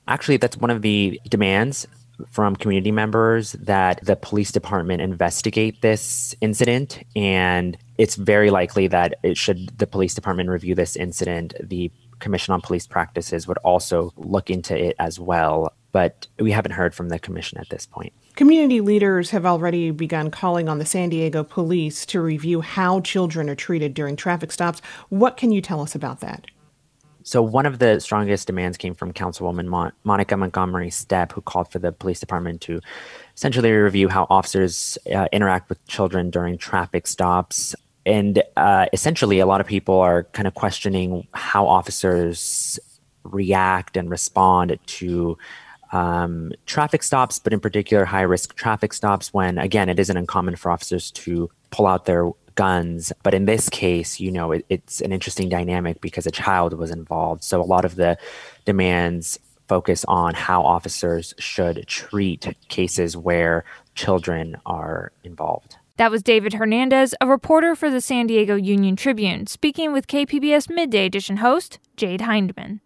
Actually, 0.07 0.37
that's 0.37 0.57
one 0.57 0.69
of 0.69 0.81
the 0.81 1.19
demands 1.29 1.87
from 2.29 2.55
community 2.55 2.91
members 2.91 3.53
that 3.53 3.99
the 4.05 4.15
police 4.15 4.51
department 4.51 5.01
investigate 5.01 5.81
this 5.81 6.35
incident 6.41 7.01
and 7.15 7.77
it's 7.97 8.15
very 8.15 8.51
likely 8.51 8.87
that 8.87 9.15
it 9.23 9.37
should 9.37 9.75
the 9.79 9.87
police 9.87 10.13
department 10.13 10.47
review 10.47 10.75
this 10.75 10.95
incident 10.95 11.53
the 11.63 11.91
Commission 12.21 12.53
on 12.53 12.61
Police 12.61 12.87
Practices 12.87 13.47
would 13.47 13.57
also 13.59 14.13
look 14.15 14.49
into 14.49 14.77
it 14.77 14.95
as 14.99 15.19
well. 15.19 15.73
But 15.91 16.27
we 16.39 16.51
haven't 16.51 16.71
heard 16.71 16.95
from 16.95 17.09
the 17.09 17.19
commission 17.19 17.57
at 17.57 17.69
this 17.69 17.85
point. 17.85 18.13
Community 18.35 18.79
leaders 18.79 19.31
have 19.31 19.45
already 19.45 19.91
begun 19.91 20.31
calling 20.31 20.69
on 20.69 20.79
the 20.79 20.85
San 20.85 21.09
Diego 21.09 21.43
police 21.43 22.05
to 22.05 22.21
review 22.21 22.61
how 22.61 23.01
children 23.01 23.49
are 23.49 23.55
treated 23.55 23.93
during 23.93 24.15
traffic 24.15 24.53
stops. 24.53 24.81
What 25.09 25.35
can 25.35 25.51
you 25.51 25.59
tell 25.61 25.81
us 25.81 25.93
about 25.93 26.21
that? 26.21 26.45
So, 27.23 27.41
one 27.41 27.65
of 27.65 27.79
the 27.79 27.99
strongest 27.99 28.47
demands 28.47 28.77
came 28.77 28.95
from 28.95 29.13
Councilwoman 29.13 29.67
Mon- 29.67 29.91
Monica 30.03 30.35
Montgomery 30.35 30.89
Steppe, 30.89 31.33
who 31.33 31.41
called 31.41 31.71
for 31.71 31.77
the 31.77 31.91
police 31.91 32.19
department 32.19 32.61
to 32.61 32.79
essentially 33.35 33.71
review 33.71 34.07
how 34.07 34.25
officers 34.29 34.97
uh, 35.13 35.27
interact 35.31 35.69
with 35.69 35.85
children 35.87 36.31
during 36.31 36.57
traffic 36.57 37.05
stops 37.05 37.75
and 38.05 38.41
uh, 38.57 38.87
essentially, 38.93 39.39
a 39.39 39.45
lot 39.45 39.61
of 39.61 39.67
people 39.67 39.99
are 39.99 40.23
kind 40.33 40.47
of 40.47 40.53
questioning 40.53 41.27
how 41.33 41.67
officers 41.67 42.79
react 43.23 43.95
and 43.97 44.09
respond 44.09 44.77
to 44.85 45.37
um, 45.91 46.51
traffic 46.65 47.03
stops, 47.03 47.37
but 47.37 47.53
in 47.53 47.59
particular, 47.59 48.05
high 48.05 48.21
risk 48.21 48.55
traffic 48.55 48.93
stops 48.93 49.33
when, 49.33 49.57
again, 49.57 49.89
it 49.89 49.99
isn't 49.99 50.17
uncommon 50.17 50.55
for 50.55 50.71
officers 50.71 51.11
to 51.11 51.49
pull 51.69 51.85
out 51.85 52.05
their 52.05 52.31
guns. 52.55 53.11
But 53.23 53.33
in 53.33 53.45
this 53.45 53.69
case, 53.69 54.19
you 54.19 54.31
know, 54.31 54.51
it, 54.53 54.65
it's 54.69 55.01
an 55.01 55.11
interesting 55.11 55.49
dynamic 55.49 56.01
because 56.01 56.25
a 56.25 56.31
child 56.31 56.73
was 56.73 56.91
involved. 56.91 57.43
So 57.43 57.61
a 57.61 57.63
lot 57.63 57.85
of 57.85 57.95
the 57.95 58.17
demands 58.65 59.37
focus 59.67 60.03
on 60.07 60.33
how 60.33 60.63
officers 60.63 61.33
should 61.37 61.85
treat 61.87 62.55
cases 62.67 63.15
where 63.15 63.63
children 63.95 64.57
are 64.65 65.11
involved. 65.23 65.77
That 65.97 66.11
was 66.11 66.23
David 66.23 66.53
Hernandez, 66.53 67.13
a 67.21 67.27
reporter 67.27 67.75
for 67.75 67.89
the 67.89 68.01
San 68.01 68.27
Diego 68.27 68.55
Union 68.55 68.95
Tribune, 68.95 69.47
speaking 69.47 69.91
with 69.93 70.07
KPBS 70.07 70.69
Midday 70.69 71.05
Edition 71.05 71.37
host 71.37 71.79
Jade 71.95 72.21
Hindman. 72.21 72.79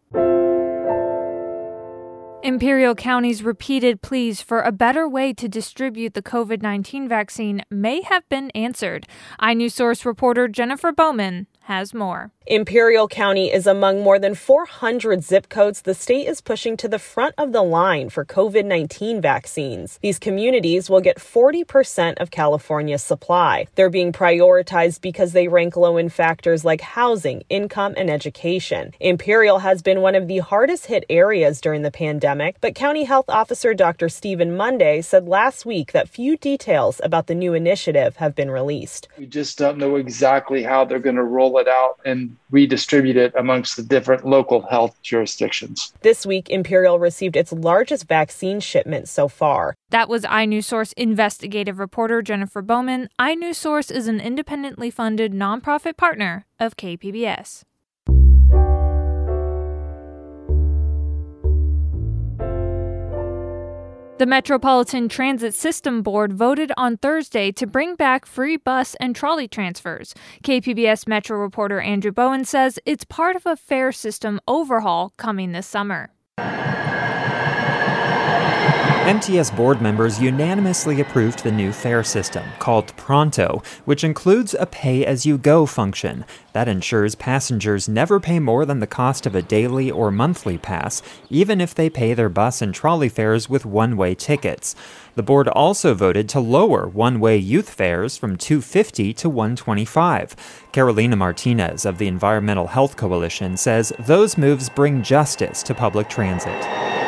Imperial 2.43 2.93
County's 2.93 3.41
repeated 3.41 4.03
pleas 4.03 4.39
for 4.39 4.61
a 4.61 4.71
better 4.71 5.09
way 5.09 5.33
to 5.33 5.49
distribute 5.49 6.13
the 6.13 6.21
COVID 6.21 6.61
19 6.61 7.07
vaccine 7.07 7.63
may 7.71 8.01
have 8.01 8.27
been 8.29 8.51
answered. 8.51 9.07
iNewsSource 9.39 10.05
reporter 10.05 10.47
Jennifer 10.47 10.91
Bowman 10.91 11.47
has 11.61 11.93
more. 11.93 12.31
Imperial 12.47 13.07
County 13.07 13.51
is 13.51 13.65
among 13.65 14.03
more 14.03 14.19
than 14.19 14.35
400 14.35 15.23
zip 15.23 15.49
codes 15.49 15.81
the 15.81 15.95
state 15.95 16.27
is 16.27 16.41
pushing 16.41 16.77
to 16.77 16.87
the 16.87 16.99
front 16.99 17.33
of 17.39 17.53
the 17.53 17.63
line 17.63 18.07
for 18.09 18.23
COVID 18.23 18.65
19 18.65 19.19
vaccines. 19.19 19.97
These 20.03 20.19
communities 20.19 20.87
will 20.87 21.01
get 21.01 21.17
40% 21.17 22.17
of 22.17 22.29
California's 22.29 23.01
supply. 23.01 23.65
They're 23.73 23.89
being 23.89 24.13
prioritized 24.13 25.01
because 25.01 25.31
they 25.31 25.47
rank 25.47 25.75
low 25.75 25.97
in 25.97 26.09
factors 26.09 26.63
like 26.63 26.81
housing, 26.81 27.41
income, 27.49 27.95
and 27.97 28.11
education. 28.11 28.93
Imperial 28.99 29.57
has 29.59 29.81
been 29.81 30.01
one 30.01 30.13
of 30.13 30.27
the 30.27 30.37
hardest 30.37 30.85
hit 30.85 31.03
areas 31.09 31.59
during 31.59 31.81
the 31.81 31.89
pandemic, 31.89 32.57
but 32.61 32.75
County 32.75 33.05
Health 33.05 33.25
Officer 33.27 33.73
Dr. 33.73 34.07
Stephen 34.07 34.55
Munday 34.55 35.01
said 35.01 35.27
last 35.27 35.65
week 35.65 35.93
that 35.93 36.09
few 36.09 36.37
details 36.37 37.01
about 37.03 37.25
the 37.25 37.33
new 37.33 37.55
initiative 37.55 38.17
have 38.17 38.35
been 38.35 38.51
released. 38.51 39.07
We 39.17 39.25
just 39.25 39.57
don't 39.57 39.79
know 39.79 39.95
exactly 39.95 40.61
how 40.61 40.85
they're 40.85 40.99
going 40.99 41.15
to 41.15 41.23
roll 41.23 41.57
it 41.57 41.67
out 41.67 41.99
and 42.05 42.34
redistribute 42.51 43.17
it 43.17 43.33
amongst 43.37 43.75
the 43.77 43.83
different 43.83 44.25
local 44.25 44.61
health 44.61 45.01
jurisdictions. 45.01 45.93
This 46.01 46.25
week, 46.25 46.49
Imperial 46.49 46.99
received 46.99 47.35
its 47.35 47.51
largest 47.51 48.07
vaccine 48.07 48.59
shipment 48.59 49.07
so 49.07 49.27
far. 49.27 49.75
That 49.89 50.09
was 50.09 50.23
iNewsSource 50.23 50.93
investigative 50.97 51.79
reporter 51.79 52.21
Jennifer 52.21 52.61
Bowman. 52.61 53.09
iNewsSource 53.19 53.91
is 53.91 54.07
an 54.07 54.19
independently 54.19 54.89
funded 54.89 55.33
nonprofit 55.33 55.97
partner 55.97 56.45
of 56.59 56.77
KPBS. 56.77 57.63
The 64.17 64.25
Metropolitan 64.25 65.09
Transit 65.09 65.53
System 65.53 66.01
Board 66.01 66.31
voted 66.31 66.71
on 66.77 66.95
Thursday 66.95 67.51
to 67.51 67.67
bring 67.67 67.95
back 67.95 68.25
free 68.25 68.55
bus 68.55 68.95
and 69.01 69.13
trolley 69.13 69.49
transfers. 69.49 70.13
KPBS 70.41 71.05
Metro 71.05 71.37
reporter 71.37 71.81
Andrew 71.81 72.13
Bowen 72.13 72.45
says 72.45 72.79
it's 72.85 73.03
part 73.03 73.35
of 73.35 73.45
a 73.45 73.57
fare 73.57 73.91
system 73.91 74.39
overhaul 74.47 75.11
coming 75.17 75.51
this 75.51 75.67
summer. 75.67 76.13
MTS 79.05 79.51
board 79.51 79.83
members 79.83 80.19
unanimously 80.19 80.99
approved 80.99 81.43
the 81.43 81.51
new 81.51 81.71
fare 81.71 82.03
system, 82.03 82.43
called 82.57 82.91
Pronto, 82.97 83.61
which 83.85 84.03
includes 84.03 84.55
a 84.55 84.65
pay 84.65 85.05
as 85.05 85.27
you 85.27 85.37
go 85.37 85.67
function. 85.67 86.25
That 86.53 86.67
ensures 86.67 87.13
passengers 87.13 87.87
never 87.87 88.19
pay 88.19 88.39
more 88.39 88.65
than 88.65 88.79
the 88.79 88.87
cost 88.87 89.27
of 89.27 89.35
a 89.35 89.43
daily 89.43 89.91
or 89.91 90.09
monthly 90.09 90.57
pass, 90.57 91.03
even 91.29 91.61
if 91.61 91.75
they 91.75 91.87
pay 91.87 92.15
their 92.15 92.29
bus 92.29 92.63
and 92.63 92.73
trolley 92.73 93.07
fares 93.07 93.47
with 93.47 93.63
one 93.63 93.95
way 93.95 94.15
tickets. 94.15 94.73
The 95.13 95.21
board 95.21 95.47
also 95.49 95.93
voted 95.93 96.27
to 96.29 96.39
lower 96.39 96.87
one 96.87 97.19
way 97.19 97.37
youth 97.37 97.69
fares 97.69 98.17
from 98.17 98.37
250 98.37 99.13
to 99.13 99.29
125. 99.29 100.35
Carolina 100.71 101.15
Martinez 101.15 101.85
of 101.85 101.99
the 101.99 102.07
Environmental 102.07 102.65
Health 102.65 102.97
Coalition 102.97 103.55
says 103.55 103.93
those 103.99 104.35
moves 104.35 104.67
bring 104.67 105.03
justice 105.03 105.61
to 105.61 105.75
public 105.75 106.09
transit 106.09 107.04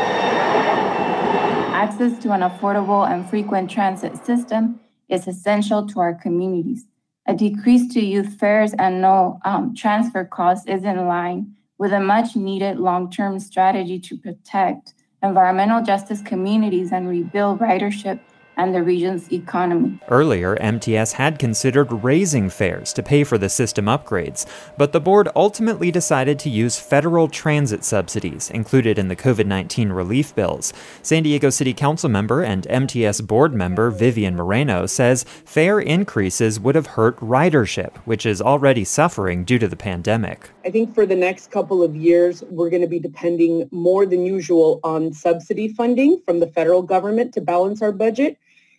access 1.78 2.18
to 2.18 2.32
an 2.32 2.42
affordable 2.42 3.08
and 3.08 3.30
frequent 3.30 3.70
transit 3.70 4.18
system 4.26 4.80
is 5.10 5.28
essential 5.28 5.86
to 5.86 6.00
our 6.00 6.16
communities. 6.16 6.88
A 7.28 7.36
decrease 7.36 7.94
to 7.94 8.00
youth 8.00 8.34
fares 8.40 8.74
and 8.80 9.00
no 9.00 9.40
um, 9.46 9.76
transfer 9.76 10.26
costs 10.26 10.66
is 10.66 10.84
in 10.84 11.06
line 11.06 11.54
with 11.78 11.94
a 11.94 12.00
much 12.00 12.36
needed 12.36 12.80
long 12.80 13.12
term 13.12 13.40
strategy 13.40 14.00
to 14.00 14.18
protect 14.18 14.96
environmental 15.22 15.84
justice 15.84 16.24
communities 16.24 16.92
and 16.92 17.08
rebuild 17.08 17.60
ridership 17.60 18.22
and 18.58 18.74
the 18.74 18.84
region's 18.84 19.32
economy. 19.32 20.00
Earlier, 20.10 20.56
MTS 20.56 21.14
had 21.14 21.40
considered 21.40 22.04
raising 22.04 22.50
fares 22.50 22.92
to 22.94 23.04
pay 23.04 23.24
for 23.24 23.38
the 23.38 23.50
system 23.50 23.86
upgrades, 23.86 24.46
but 24.78 24.92
the 24.92 25.00
board 25.00 25.30
ultimately 25.36 25.92
decided 25.92 26.40
to 26.40 26.50
use 26.50 26.80
federal 26.80 27.28
transit 27.28 27.84
subsidies 27.84 28.50
included 28.50 28.98
in 28.98 29.08
the 29.08 29.16
COVID 29.16 29.46
19 29.46 29.90
relief 29.90 30.36
bills. 30.36 30.74
San 31.02 31.24
Diego 31.24 31.50
City 31.50 31.74
Council 31.74 32.10
member 32.10 32.42
and 32.42 32.68
MTS 32.68 33.22
board 33.22 33.54
member 33.54 33.92
Vivian 33.92 34.36
Moreno 34.36 34.86
says 34.86 35.24
fare 35.46 35.80
increases 35.80 36.60
would 36.60 36.76
have 36.76 36.88
hurt 36.88 37.18
ridership, 37.20 37.98
which 38.06 38.26
is 38.26 38.42
already 38.42 38.84
suffering 38.84 39.44
due 39.44 39.60
to 39.60 39.68
the 39.68 39.76
pandemic. 39.76 40.50
I 40.66 40.72
think 40.72 40.94
for 40.94 41.06
the 41.06 41.16
next 41.16 41.52
couple 41.52 41.84
of 41.84 41.96
years, 41.96 42.44
we're 42.50 42.70
going 42.70 42.82
to 42.82 42.88
be 42.88 43.00
depending 43.00 43.70
more 43.72 44.06
than 44.06 44.26
usual 44.26 44.80
on 44.84 45.14
subsidy 45.14 45.68
funding 45.70 46.22
from 46.26 46.40
the 46.40 46.48
federal 46.48 46.82
government 46.82 47.34
to 47.36 47.42
balance 47.42 47.82
our 47.82 47.92
budget. 47.92 48.38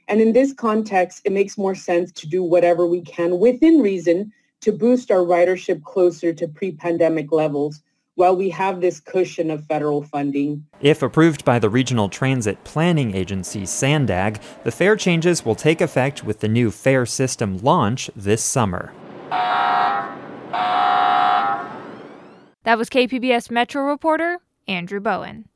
And 0.09 0.23
in 0.23 0.33
this 0.33 0.55
context, 0.55 1.21
it 1.25 1.33
makes 1.33 1.59
more 1.59 1.75
sense 1.75 2.11
to 2.13 2.27
do 2.27 2.43
whatever 2.43 2.87
we 2.87 3.03
can 3.03 3.39
within 3.39 3.81
reason 3.81 4.33
to 4.63 4.73
boost 4.73 5.11
our 5.11 5.19
ridership 5.19 5.85
closer 5.85 6.33
to 6.33 6.49
pre-pandemic 6.49 7.31
levels 7.31 7.83
while 8.15 8.35
we 8.35 8.51
have 8.51 8.81
this 8.81 8.99
cushion 8.99 9.51
of 9.51 9.65
federal 9.67 10.03
funding. 10.03 10.65
If 10.81 11.03
approved 11.03 11.45
by 11.45 11.61
the 11.61 11.71
Regional 11.71 12.09
Transit 12.09 12.65
Planning 12.65 13.15
Agency, 13.15 13.63
SANDAG, 13.63 14.41
the 14.65 14.73
fare 14.73 14.97
changes 14.97 15.45
will 15.45 15.55
take 15.55 15.81
effect 15.81 16.25
with 16.25 16.41
the 16.41 16.49
new 16.49 16.73
fare 16.73 17.07
system 17.07 17.59
launch 17.59 18.11
this 18.17 18.43
summer. 18.43 18.93
That 22.65 22.77
was 22.77 22.89
KPBS 22.91 23.51
Metro 23.51 23.85
reporter 23.85 24.41
Andrew 24.67 25.01
Bowen. 25.01 25.49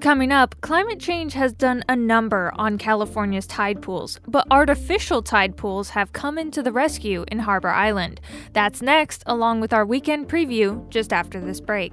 Coming 0.00 0.30
up, 0.30 0.54
climate 0.60 1.00
change 1.00 1.32
has 1.32 1.52
done 1.52 1.82
a 1.88 1.96
number 1.96 2.52
on 2.54 2.78
California's 2.78 3.48
tide 3.48 3.82
pools, 3.82 4.20
but 4.28 4.46
artificial 4.48 5.22
tide 5.22 5.56
pools 5.56 5.90
have 5.90 6.12
come 6.12 6.38
into 6.38 6.62
the 6.62 6.70
rescue 6.70 7.24
in 7.32 7.40
Harbor 7.40 7.70
Island. 7.70 8.20
That's 8.52 8.80
next, 8.80 9.24
along 9.26 9.60
with 9.60 9.72
our 9.72 9.84
weekend 9.84 10.28
preview 10.28 10.88
just 10.88 11.12
after 11.12 11.40
this 11.40 11.60
break. 11.60 11.92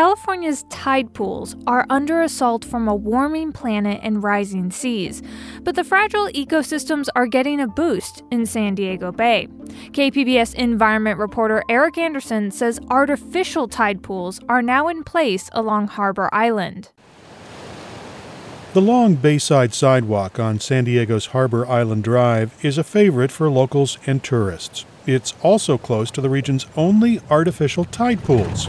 California's 0.00 0.62
tide 0.70 1.12
pools 1.12 1.54
are 1.66 1.84
under 1.90 2.22
assault 2.22 2.64
from 2.64 2.88
a 2.88 2.94
warming 2.94 3.52
planet 3.52 4.00
and 4.02 4.22
rising 4.22 4.70
seas, 4.70 5.22
but 5.62 5.74
the 5.74 5.84
fragile 5.84 6.26
ecosystems 6.28 7.08
are 7.14 7.26
getting 7.26 7.60
a 7.60 7.66
boost 7.66 8.22
in 8.30 8.46
San 8.46 8.74
Diego 8.74 9.12
Bay. 9.12 9.46
KPBS 9.92 10.54
environment 10.54 11.18
reporter 11.18 11.62
Eric 11.68 11.98
Anderson 11.98 12.50
says 12.50 12.80
artificial 12.88 13.68
tide 13.68 14.02
pools 14.02 14.40
are 14.48 14.62
now 14.62 14.88
in 14.88 15.04
place 15.04 15.50
along 15.52 15.88
Harbor 15.88 16.30
Island. 16.32 16.88
The 18.72 18.80
long 18.80 19.16
Bayside 19.16 19.74
sidewalk 19.74 20.40
on 20.40 20.60
San 20.60 20.84
Diego's 20.84 21.26
Harbor 21.26 21.66
Island 21.66 22.04
Drive 22.04 22.54
is 22.64 22.78
a 22.78 22.84
favorite 22.84 23.30
for 23.30 23.50
locals 23.50 23.98
and 24.06 24.24
tourists. 24.24 24.86
It's 25.04 25.34
also 25.42 25.76
close 25.76 26.10
to 26.12 26.22
the 26.22 26.30
region's 26.30 26.64
only 26.74 27.20
artificial 27.28 27.84
tide 27.84 28.24
pools 28.24 28.66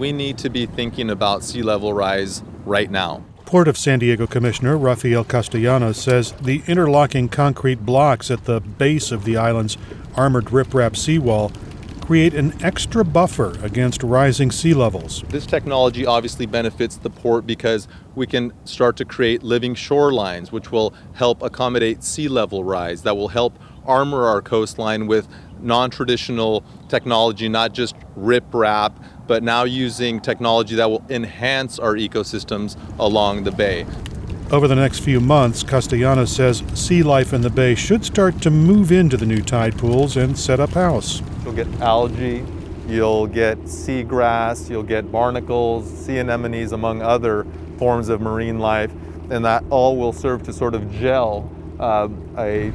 we 0.00 0.12
need 0.12 0.38
to 0.38 0.48
be 0.48 0.64
thinking 0.64 1.10
about 1.10 1.44
sea 1.44 1.62
level 1.62 1.92
rise 1.92 2.42
right 2.64 2.90
now. 2.90 3.22
Port 3.44 3.68
of 3.68 3.76
San 3.76 3.98
Diego 3.98 4.26
Commissioner 4.26 4.78
Rafael 4.78 5.24
Castellanos 5.24 6.00
says 6.00 6.32
the 6.40 6.62
interlocking 6.66 7.28
concrete 7.28 7.84
blocks 7.84 8.30
at 8.30 8.46
the 8.46 8.60
base 8.60 9.12
of 9.12 9.24
the 9.24 9.36
island's 9.36 9.76
armored 10.16 10.46
riprap 10.46 10.96
seawall 10.96 11.52
create 12.00 12.32
an 12.34 12.52
extra 12.62 13.04
buffer 13.04 13.56
against 13.62 14.02
rising 14.02 14.50
sea 14.50 14.72
levels. 14.74 15.22
This 15.28 15.46
technology 15.46 16.06
obviously 16.06 16.46
benefits 16.46 16.96
the 16.96 17.10
port 17.10 17.46
because 17.46 17.86
we 18.14 18.26
can 18.26 18.52
start 18.64 18.96
to 18.96 19.04
create 19.04 19.42
living 19.42 19.74
shorelines, 19.74 20.50
which 20.50 20.72
will 20.72 20.94
help 21.12 21.42
accommodate 21.42 22.02
sea 22.02 22.26
level 22.26 22.64
rise, 22.64 23.02
that 23.02 23.16
will 23.16 23.28
help 23.28 23.58
armor 23.84 24.26
our 24.26 24.42
coastline 24.42 25.06
with 25.06 25.28
non 25.62 25.90
traditional 25.90 26.64
technology, 26.88 27.48
not 27.48 27.72
just 27.72 27.94
riprap, 28.18 28.92
but 29.26 29.42
now 29.42 29.64
using 29.64 30.20
technology 30.20 30.74
that 30.76 30.90
will 30.90 31.04
enhance 31.08 31.78
our 31.78 31.94
ecosystems 31.94 32.76
along 32.98 33.44
the 33.44 33.52
bay. 33.52 33.86
Over 34.50 34.66
the 34.66 34.74
next 34.74 34.98
few 35.00 35.20
months, 35.20 35.62
Castellanos 35.62 36.34
says 36.34 36.64
sea 36.74 37.04
life 37.04 37.32
in 37.32 37.42
the 37.42 37.50
bay 37.50 37.76
should 37.76 38.04
start 38.04 38.42
to 38.42 38.50
move 38.50 38.90
into 38.90 39.16
the 39.16 39.26
new 39.26 39.42
tide 39.42 39.78
pools 39.78 40.16
and 40.16 40.36
set 40.36 40.58
up 40.58 40.70
house. 40.70 41.22
You'll 41.44 41.52
get 41.52 41.68
algae, 41.80 42.44
you'll 42.88 43.28
get 43.28 43.58
seagrass, 43.60 44.68
you'll 44.68 44.82
get 44.82 45.12
barnacles, 45.12 45.88
sea 45.88 46.18
anemones, 46.18 46.72
among 46.72 47.00
other 47.00 47.46
forms 47.78 48.08
of 48.08 48.20
marine 48.20 48.58
life, 48.58 48.90
and 49.30 49.44
that 49.44 49.62
all 49.70 49.96
will 49.96 50.12
serve 50.12 50.42
to 50.42 50.52
sort 50.52 50.74
of 50.74 50.90
gel 50.90 51.48
uh, 51.78 52.08
a 52.36 52.72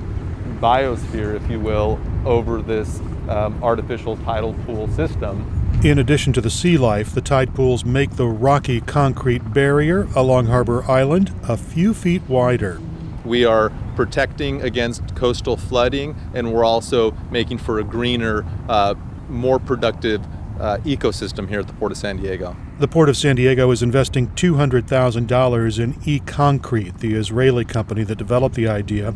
biosphere, 0.62 1.36
if 1.36 1.50
you 1.52 1.60
will, 1.60 2.00
over 2.26 2.62
this 2.62 3.00
um, 3.30 3.62
artificial 3.64 4.18
tidal 4.18 4.54
pool 4.66 4.88
system. 4.90 5.46
In 5.84 6.00
addition 6.00 6.34
to 6.34 6.42
the 6.42 6.50
sea 6.50 6.78
life, 6.78 7.14
the 7.14 7.22
tide 7.22 7.54
pools 7.54 7.86
make 7.86 8.12
the 8.12 8.26
rocky 8.26 8.82
concrete 8.82 9.54
barrier 9.54 10.08
along 10.16 10.48
Harbor 10.48 10.84
Island 10.90 11.34
a 11.48 11.58
few 11.58 11.94
feet 11.94 12.24
wider. 12.28 12.82
We 13.24 13.46
are 13.46 13.72
protecting 13.96 14.62
against 14.62 15.16
coastal 15.16 15.58
flooding, 15.58 16.16
and 16.34 16.54
we're 16.54 16.66
also 16.66 17.12
making 17.32 17.60
for 17.60 17.80
a 17.80 17.84
greener, 17.84 18.46
uh, 18.70 18.96
more 19.30 19.60
productive 19.60 20.22
uh, 20.60 20.78
ecosystem 20.86 21.50
here 21.50 21.60
at 21.60 21.68
the 21.68 21.74
Port 21.74 21.92
of 21.92 21.98
San 21.98 22.18
Diego. 22.18 22.56
The 22.80 22.88
Port 22.88 23.10
of 23.10 23.18
San 23.18 23.36
Diego 23.36 23.72
is 23.72 23.82
investing 23.84 24.28
$200,000 24.30 25.80
in 25.80 25.94
ECOncrete, 25.94 27.00
the 27.00 27.14
Israeli 27.14 27.66
company 27.66 28.04
that 28.04 28.18
developed 28.18 28.56
the 28.56 28.68
idea. 28.68 29.16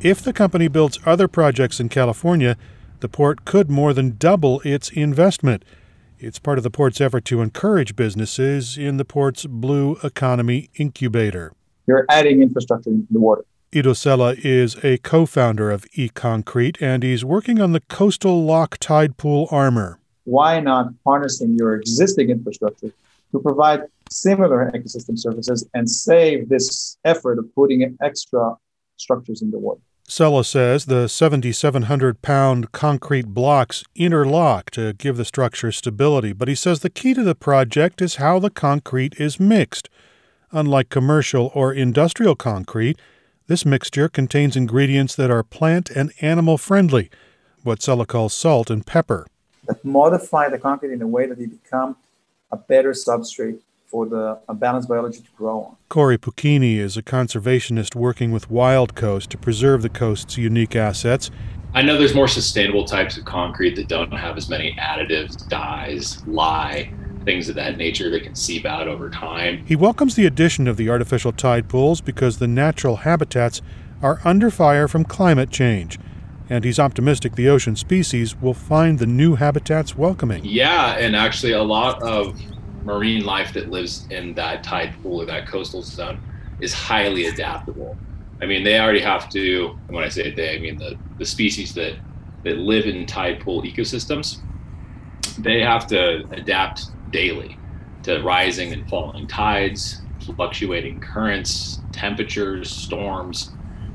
If 0.00 0.22
the 0.22 0.32
company 0.32 0.68
builds 0.68 1.00
other 1.04 1.26
projects 1.26 1.80
in 1.80 1.88
California, 1.88 2.56
the 3.00 3.08
port 3.08 3.44
could 3.44 3.68
more 3.68 3.92
than 3.92 4.16
double 4.16 4.60
its 4.60 4.90
investment. 4.90 5.64
It's 6.20 6.38
part 6.38 6.56
of 6.56 6.62
the 6.62 6.70
port's 6.70 7.00
effort 7.00 7.24
to 7.24 7.42
encourage 7.42 7.96
businesses 7.96 8.78
in 8.78 8.96
the 8.96 9.04
port's 9.04 9.44
blue 9.46 9.96
economy 10.04 10.70
incubator. 10.76 11.52
You're 11.88 12.06
adding 12.08 12.42
infrastructure 12.42 12.90
into 12.90 13.12
the 13.12 13.18
water. 13.18 13.44
Ido 13.72 13.92
Sella 13.92 14.36
is 14.38 14.76
a 14.84 14.98
co 14.98 15.26
founder 15.26 15.68
of 15.72 15.84
ECOncrete, 15.96 16.80
and 16.80 17.02
he's 17.02 17.24
working 17.24 17.60
on 17.60 17.72
the 17.72 17.80
coastal 17.80 18.44
lock 18.44 18.78
tide 18.78 19.16
pool 19.16 19.48
armor. 19.50 19.98
Why 20.22 20.60
not 20.60 20.92
harnessing 21.04 21.56
your 21.58 21.74
existing 21.74 22.30
infrastructure 22.30 22.92
to 23.32 23.40
provide 23.40 23.82
similar 24.10 24.70
ecosystem 24.72 25.18
services 25.18 25.68
and 25.74 25.90
save 25.90 26.48
this 26.48 26.98
effort 27.04 27.40
of 27.40 27.52
putting 27.56 27.98
extra 28.00 28.54
structures 28.96 29.42
in 29.42 29.50
the 29.50 29.58
water? 29.58 29.80
Sella 30.10 30.42
says 30.42 30.86
the 30.86 31.06
7,700 31.06 32.22
pound 32.22 32.72
concrete 32.72 33.26
blocks 33.26 33.84
interlock 33.94 34.70
to 34.70 34.94
give 34.94 35.18
the 35.18 35.24
structure 35.24 35.70
stability, 35.70 36.32
but 36.32 36.48
he 36.48 36.54
says 36.54 36.80
the 36.80 36.88
key 36.88 37.12
to 37.12 37.22
the 37.22 37.34
project 37.34 38.00
is 38.00 38.16
how 38.16 38.38
the 38.38 38.48
concrete 38.48 39.20
is 39.20 39.38
mixed. 39.38 39.90
Unlike 40.50 40.88
commercial 40.88 41.52
or 41.54 41.74
industrial 41.74 42.34
concrete, 42.34 42.98
this 43.48 43.66
mixture 43.66 44.08
contains 44.08 44.56
ingredients 44.56 45.14
that 45.14 45.30
are 45.30 45.42
plant 45.42 45.90
and 45.90 46.10
animal 46.22 46.56
friendly, 46.56 47.10
what 47.62 47.82
Sella 47.82 48.06
calls 48.06 48.32
salt 48.32 48.70
and 48.70 48.86
pepper. 48.86 49.26
That 49.66 49.84
modify 49.84 50.48
the 50.48 50.58
concrete 50.58 50.94
in 50.94 51.02
a 51.02 51.06
way 51.06 51.26
that 51.26 51.38
it 51.38 51.62
become 51.62 51.96
a 52.50 52.56
better 52.56 52.92
substrate 52.92 53.60
for 53.88 54.06
the 54.06 54.38
balanced 54.54 54.88
biology 54.88 55.20
to 55.20 55.30
grow 55.36 55.60
on. 55.60 55.76
Corey 55.88 56.18
Puccini 56.18 56.78
is 56.78 56.96
a 56.96 57.02
conservationist 57.02 57.94
working 57.94 58.30
with 58.30 58.50
Wild 58.50 58.94
Coast 58.94 59.30
to 59.30 59.38
preserve 59.38 59.82
the 59.82 59.88
coast's 59.88 60.36
unique 60.36 60.76
assets. 60.76 61.30
I 61.74 61.82
know 61.82 61.98
there's 61.98 62.14
more 62.14 62.28
sustainable 62.28 62.84
types 62.84 63.16
of 63.16 63.24
concrete 63.24 63.76
that 63.76 63.88
don't 63.88 64.12
have 64.12 64.36
as 64.36 64.48
many 64.48 64.72
additives, 64.74 65.48
dyes, 65.48 66.26
lye, 66.26 66.92
things 67.24 67.48
of 67.48 67.54
that 67.56 67.76
nature 67.76 68.10
that 68.10 68.22
can 68.22 68.34
seep 68.34 68.64
out 68.64 68.88
over 68.88 69.10
time. 69.10 69.64
He 69.66 69.76
welcomes 69.76 70.14
the 70.14 70.26
addition 70.26 70.66
of 70.66 70.76
the 70.76 70.88
artificial 70.88 71.32
tide 71.32 71.68
pools 71.68 72.00
because 72.00 72.38
the 72.38 72.48
natural 72.48 72.96
habitats 72.96 73.60
are 74.02 74.20
under 74.24 74.50
fire 74.50 74.88
from 74.88 75.04
climate 75.04 75.50
change. 75.50 75.98
And 76.48 76.64
he's 76.64 76.78
optimistic 76.78 77.34
the 77.34 77.48
ocean 77.48 77.76
species 77.76 78.34
will 78.34 78.54
find 78.54 78.98
the 78.98 79.06
new 79.06 79.34
habitats 79.34 79.94
welcoming. 79.94 80.44
Yeah, 80.44 80.96
and 80.96 81.14
actually, 81.14 81.52
a 81.52 81.62
lot 81.62 82.02
of 82.02 82.40
marine 82.84 83.24
life 83.24 83.52
that 83.54 83.70
lives 83.70 84.06
in 84.10 84.34
that 84.34 84.62
tide 84.62 84.94
pool 85.02 85.22
or 85.22 85.26
that 85.26 85.46
coastal 85.46 85.82
zone 85.82 86.20
is 86.60 86.72
highly 86.72 87.26
adaptable. 87.26 87.96
I 88.40 88.46
mean, 88.46 88.62
they 88.62 88.78
already 88.78 89.00
have 89.00 89.28
to, 89.30 89.76
and 89.86 89.96
when 89.96 90.04
I 90.04 90.08
say 90.08 90.32
they, 90.32 90.56
I 90.56 90.60
mean 90.60 90.76
the, 90.76 90.96
the 91.18 91.24
species 91.24 91.74
that, 91.74 91.94
that 92.44 92.56
live 92.56 92.86
in 92.86 93.06
tide 93.06 93.40
pool 93.40 93.62
ecosystems, 93.62 94.38
they 95.38 95.60
have 95.60 95.86
to 95.88 96.24
adapt 96.30 96.86
daily 97.10 97.58
to 98.04 98.22
rising 98.22 98.72
and 98.72 98.88
falling 98.88 99.26
tides, 99.26 100.02
fluctuating 100.20 101.00
currents, 101.00 101.80
temperatures, 101.92 102.70
storms, 102.70 103.52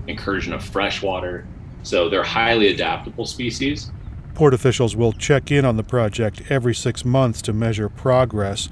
incursion 0.08 0.54
of 0.54 0.64
fresh 0.64 1.02
water. 1.02 1.46
So 1.84 2.10
they're 2.10 2.24
highly 2.24 2.68
adaptable 2.68 3.26
species. 3.26 3.92
Port 4.34 4.54
officials 4.54 4.96
will 4.96 5.14
check 5.14 5.52
in 5.52 5.64
on 5.64 5.78
the 5.78 5.84
project 5.84 6.44
every 6.50 6.74
six 6.74 7.06
months 7.06 7.42
to 7.44 7.54
measure 7.54 7.90
progress. 7.90 8.68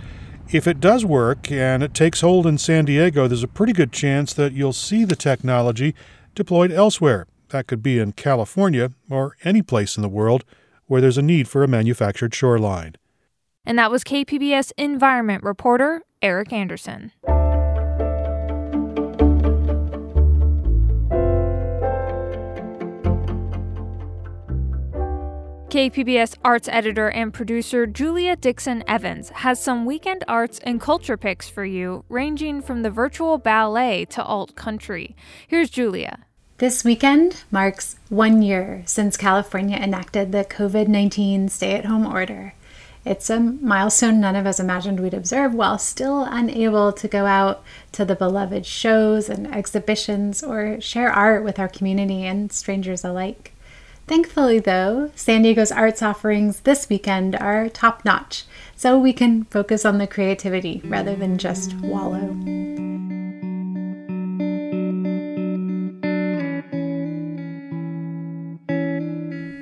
If 0.52 0.68
it 0.68 0.80
does 0.80 1.06
work 1.06 1.52
and 1.52 1.84
it 1.84 1.94
takes 1.94 2.22
hold 2.22 2.48
in 2.48 2.58
San 2.58 2.86
Diego, 2.86 3.28
there's 3.28 3.44
a 3.44 3.48
pretty 3.48 3.74
good 3.74 3.92
chance 3.92 4.34
that 4.34 4.54
you'll 4.54 4.74
see 4.74 5.06
the 5.06 5.16
technology 5.16 5.96
deployed 6.36 6.72
elsewhere. 6.72 7.28
That 7.50 7.68
could 7.68 7.84
be 7.84 8.00
in 8.00 8.14
California 8.14 8.92
or 9.10 9.38
any 9.44 9.62
place 9.62 9.96
in 9.96 10.02
the 10.02 10.10
world 10.10 10.44
where 10.88 11.00
there's 11.00 11.18
a 11.18 11.22
need 11.22 11.48
for 11.48 11.64
a 11.64 11.68
manufactured 11.68 12.34
shoreline. 12.34 12.96
And 13.66 13.78
that 13.78 13.92
was 13.92 14.04
KPBS 14.04 14.72
environment 14.78 15.44
reporter 15.44 16.02
Eric 16.22 16.52
Anderson. 16.52 17.12
KPBS 25.72 26.36
arts 26.44 26.68
editor 26.68 27.10
and 27.10 27.34
producer 27.34 27.88
Julia 27.88 28.36
Dixon 28.36 28.84
Evans 28.90 29.30
has 29.30 29.64
some 29.64 29.86
weekend 29.86 30.22
arts 30.28 30.60
and 30.64 30.82
culture 30.82 31.16
picks 31.16 31.48
for 31.48 31.64
you, 31.64 32.04
ranging 32.10 32.62
from 32.62 32.82
the 32.82 32.90
virtual 32.90 33.38
ballet 33.38 34.04
to 34.10 34.22
alt 34.22 34.54
country. 34.58 35.16
Here's 35.48 35.70
Julia. 35.70 36.26
This 36.58 36.84
weekend 36.84 37.44
marks 37.52 37.96
one 38.10 38.42
year 38.42 38.84
since 38.86 39.16
California 39.16 39.78
enacted 39.78 40.34
the 40.34 40.44
COVID 40.44 40.90
19 40.90 41.48
stay 41.48 41.76
at 41.76 41.86
home 41.86 42.06
order. 42.06 42.54
It's 43.06 43.30
a 43.30 43.40
milestone 43.40 44.20
none 44.20 44.36
of 44.36 44.46
us 44.46 44.60
imagined 44.60 45.00
we'd 45.00 45.14
observe 45.14 45.54
while 45.54 45.78
still 45.78 46.26
unable 46.26 46.92
to 46.92 47.08
go 47.08 47.26
out 47.26 47.64
to 47.94 48.04
the 48.04 48.18
beloved 48.18 48.66
shows 48.66 49.30
and 49.30 49.48
exhibitions 49.48 50.44
or 50.44 50.82
share 50.82 51.14
art 51.14 51.46
with 51.46 51.60
our 51.60 51.70
community 51.70 52.26
and 52.26 52.52
strangers 52.52 53.06
alike. 53.06 53.51
Thankfully, 54.12 54.60
though, 54.60 55.10
San 55.16 55.44
Diego's 55.44 55.72
arts 55.72 56.02
offerings 56.02 56.60
this 56.60 56.90
weekend 56.90 57.34
are 57.38 57.70
top 57.70 58.04
notch, 58.04 58.44
so 58.76 59.00
we 59.00 59.14
can 59.14 59.46
focus 59.46 59.86
on 59.86 60.00
the 60.00 60.06
creativity 60.06 60.82
rather 60.84 61.16
than 61.16 61.38
just 61.38 61.74
wallow. 61.76 62.28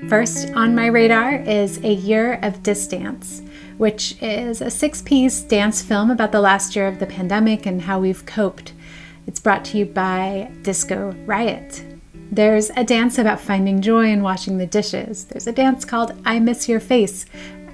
First 0.10 0.52
on 0.56 0.74
my 0.74 0.88
radar 0.88 1.36
is 1.36 1.78
A 1.84 1.94
Year 1.94 2.40
of 2.42 2.64
Disdance, 2.64 3.44
which 3.78 4.20
is 4.20 4.62
a 4.62 4.72
six 4.72 5.04
piece 5.04 5.42
dance 5.42 5.84
film 5.84 6.10
about 6.10 6.32
the 6.32 6.42
last 6.42 6.76
year 6.76 6.88
of 6.88 6.98
the 6.98 7.06
pandemic 7.06 7.68
and 7.68 7.84
how 7.84 8.00
we've 8.00 8.26
coped. 8.26 8.74
It's 9.28 9.40
brought 9.40 9.64
to 9.66 9.78
you 9.78 9.86
by 9.86 10.52
Disco 10.64 11.12
Riot. 11.28 11.84
There's 12.32 12.70
a 12.76 12.84
dance 12.84 13.18
about 13.18 13.40
finding 13.40 13.82
joy 13.82 14.12
in 14.12 14.22
washing 14.22 14.60
the 14.60 14.68
dishes. 14.68 15.26
There's 15.26 15.48
a 15.48 15.52
dance 15.52 15.84
called 15.84 16.14
I 16.26 16.40
Miss 16.40 16.70
Your 16.70 16.80
Face 16.80 17.26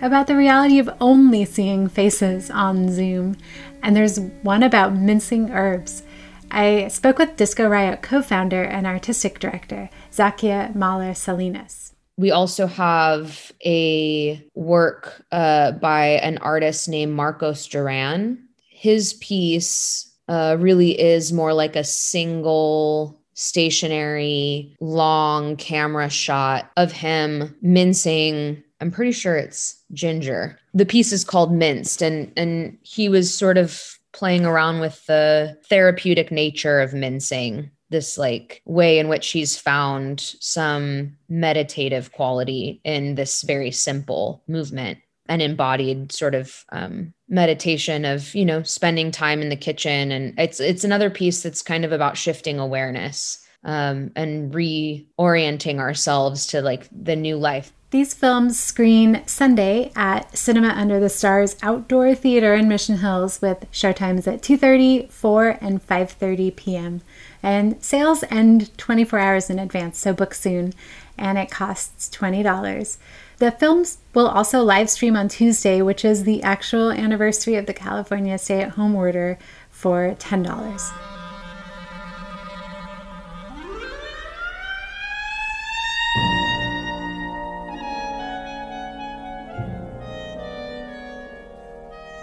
about 0.01 0.27
the 0.27 0.35
reality 0.37 0.79
of 0.79 0.89
only 1.01 1.43
seeing 1.43 1.89
faces 1.89 2.49
on 2.49 2.89
Zoom. 2.89 3.35
And 3.83 3.97
there's 3.97 4.17
one 4.43 4.63
about 4.63 4.95
mincing 4.95 5.51
herbs. 5.51 6.03
I 6.51 6.87
spoke 6.87 7.17
with 7.17 7.35
Disco 7.35 7.67
Riot 7.67 8.01
co 8.01 8.21
founder 8.21 8.63
and 8.63 8.87
artistic 8.87 9.39
director, 9.39 9.89
Zaquia 10.09 10.73
Mahler 10.73 11.13
Salinas. 11.13 11.93
We 12.17 12.31
also 12.31 12.65
have 12.65 13.51
a 13.65 14.41
work 14.53 15.21
uh, 15.33 15.73
by 15.73 16.07
an 16.23 16.37
artist 16.37 16.87
named 16.87 17.13
Marcos 17.13 17.67
Duran. 17.67 18.47
His 18.69 19.15
piece 19.15 20.13
uh, 20.29 20.55
really 20.57 20.97
is 20.97 21.33
more 21.33 21.53
like 21.53 21.75
a 21.75 21.83
single 21.83 23.19
stationary, 23.35 24.75
long 24.79 25.55
camera 25.57 26.09
shot 26.09 26.71
of 26.77 26.91
him 26.91 27.55
mincing. 27.61 28.63
I'm 28.81 28.91
pretty 28.91 29.11
sure 29.11 29.35
it's 29.35 29.81
ginger. 29.93 30.59
The 30.73 30.85
piece 30.85 31.13
is 31.13 31.23
called 31.23 31.53
Minced, 31.53 32.01
and 32.01 32.31
and 32.35 32.77
he 32.81 33.07
was 33.07 33.33
sort 33.33 33.57
of 33.57 33.99
playing 34.11 34.45
around 34.45 34.79
with 34.79 35.05
the 35.05 35.57
therapeutic 35.69 36.31
nature 36.31 36.79
of 36.79 36.93
mincing 36.93 37.69
this 37.89 38.17
like 38.17 38.61
way 38.65 38.97
in 38.97 39.07
which 39.07 39.31
he's 39.31 39.57
found 39.57 40.19
some 40.39 41.15
meditative 41.29 42.11
quality 42.11 42.81
in 42.83 43.15
this 43.15 43.43
very 43.43 43.71
simple 43.71 44.43
movement 44.47 44.97
an 45.27 45.41
embodied 45.41 46.11
sort 46.11 46.35
of 46.35 46.65
um, 46.71 47.13
meditation 47.27 48.05
of 48.05 48.33
you 48.35 48.45
know 48.45 48.61
spending 48.63 49.11
time 49.11 49.41
in 49.41 49.49
the 49.49 49.55
kitchen 49.55 50.11
and 50.11 50.33
it's 50.38 50.59
it's 50.59 50.83
another 50.83 51.09
piece 51.09 51.41
that's 51.41 51.61
kind 51.61 51.83
of 51.83 51.91
about 51.91 52.17
shifting 52.17 52.59
awareness 52.59 53.41
um, 53.63 54.11
and 54.15 54.53
reorienting 54.53 55.79
ourselves 55.79 56.45
to 56.45 56.61
like 56.61 56.88
the 56.91 57.15
new 57.15 57.35
life 57.35 57.71
these 57.95 58.13
films 58.13 58.59
screen 58.59 59.21
Sunday 59.25 59.89
at 59.95 60.38
Cinema 60.38 60.69
Under 60.69 60.99
the 60.99 61.07
Stars 61.07 61.55
Outdoor 61.61 62.13
Theater 62.13 62.53
in 62.53 62.67
Mission 62.67 62.97
Hills 62.97 63.41
with 63.41 63.71
showtimes 63.71 64.27
at 64.27 64.41
2:30, 64.41 65.09
4, 65.09 65.57
and 65.61 65.81
5:30 65.81 66.53
p.m. 66.57 67.01
And 67.41 67.81
sales 67.81 68.25
end 68.29 68.77
24 68.77 69.17
hours 69.17 69.49
in 69.49 69.59
advance, 69.59 69.97
so 69.97 70.13
book 70.13 70.33
soon, 70.33 70.73
and 71.17 71.38
it 71.38 71.49
costs 71.49 72.09
$20. 72.09 72.97
The 73.37 73.51
films 73.51 73.97
will 74.13 74.27
also 74.27 74.61
live 74.61 74.89
stream 74.89 75.17
on 75.17 75.27
Tuesday, 75.27 75.81
which 75.81 76.05
is 76.05 76.23
the 76.23 76.41
actual 76.41 76.89
anniversary 76.91 77.55
of 77.55 77.65
the 77.65 77.73
California 77.73 78.37
stay 78.37 78.61
at 78.61 78.71
home 78.71 78.95
order, 78.95 79.37
for 79.69 80.15
$10. 80.19 80.91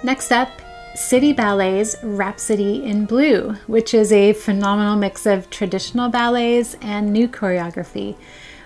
Next 0.02 0.32
up, 0.32 0.48
City 0.94 1.32
Ballet's 1.34 1.94
Rhapsody 2.02 2.84
in 2.84 3.04
Blue, 3.04 3.56
which 3.66 3.92
is 3.92 4.12
a 4.12 4.32
phenomenal 4.32 4.96
mix 4.96 5.26
of 5.26 5.50
traditional 5.50 6.08
ballets 6.08 6.74
and 6.80 7.12
new 7.12 7.28
choreography 7.28 8.16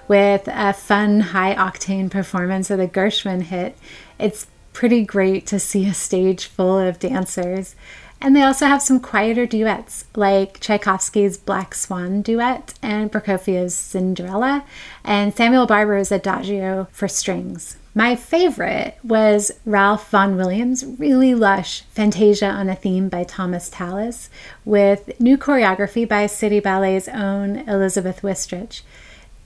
with 0.09 0.49
a 0.49 0.73
fun, 0.73 1.21
high 1.21 1.55
octane 1.55 2.11
performance 2.11 2.71
of 2.71 2.79
the 2.79 2.89
Gershwin 2.89 3.43
hit. 3.43 3.77
It's 4.19 4.47
pretty 4.73 5.05
great 5.05 5.47
to 5.47 5.59
see 5.59 5.87
a 5.89 5.95
stage 5.95 6.47
full 6.47 6.79
of 6.79 6.99
dancers. 6.99 7.75
And 8.21 8.35
they 8.35 8.43
also 8.43 8.67
have 8.67 8.83
some 8.83 9.01
quieter 9.01 9.47
duets, 9.47 10.07
like 10.15 10.59
Tchaikovsky's 10.61 11.37
Black 11.37 11.75
Swan 11.75 12.23
duet 12.23 12.75
and 12.83 13.13
Prokofiev's 13.13 13.75
Cinderella, 13.75 14.65
and 15.05 15.35
Samuel 15.35 15.67
Barber's 15.67 16.11
Adagio 16.11 16.89
for 16.93 17.09
strings. 17.09 17.77
My 17.95 18.17
favorite 18.17 18.99
was 19.03 19.53
Ralph 19.65 20.11
Vaughan 20.11 20.37
Williams' 20.37 20.85
really 20.85 21.35
lush 21.35 21.83
Fantasia 21.91 22.47
on 22.47 22.69
a 22.69 22.75
Theme 22.75 23.09
by 23.09 23.25
Thomas 23.25 23.71
Tallis, 23.71 24.29
with 24.65 25.19
new 25.19 25.39
choreography 25.39 26.07
by 26.07 26.27
City 26.27 26.61
Ballet's 26.61 27.09
own 27.09 27.69
Elizabeth 27.69 28.21
Wistrich. 28.23 28.83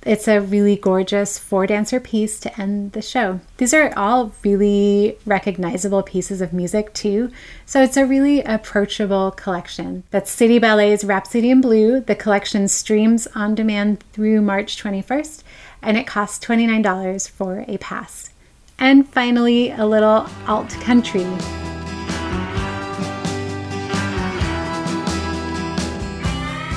It's 0.07 0.27
a 0.27 0.41
really 0.41 0.77
gorgeous 0.77 1.39
four 1.39 1.67
dancer 1.67 2.01
piece 2.01 2.41
to 2.41 2.61
end 2.61 2.93
the 2.93 3.03
show. 3.03 3.41
These 3.59 3.75
are 3.75 3.93
all 3.99 4.33
really 4.43 5.19
recognizable 5.27 6.03
pieces 6.03 6.41
of 6.41 6.55
music, 6.55 6.95
too, 6.95 7.31
so 7.67 7.83
it's 7.83 7.99
a 7.99 8.07
really 8.07 8.41
approachable 8.41 9.31
collection. 9.33 10.05
That's 10.11 10.31
City 10.31 10.59
Ballet's 10.59 11.05
Rhapsody 11.05 11.51
in 11.51 11.61
Blue. 11.61 12.01
The 12.01 12.15
collection 12.15 12.67
streams 12.69 13.27
on 13.35 13.55
demand 13.55 14.03
through 14.15 14.41
March 14.41 14.83
21st, 14.83 15.43
and 15.83 15.99
it 15.99 16.07
costs 16.07 16.43
$29 16.47 17.29
for 17.29 17.67
a 17.69 17.77
pass. 17.77 18.31
And 18.79 19.07
finally, 19.07 19.71
a 19.71 19.85
little 19.85 20.27
alt 20.47 20.71
country. 20.81 21.27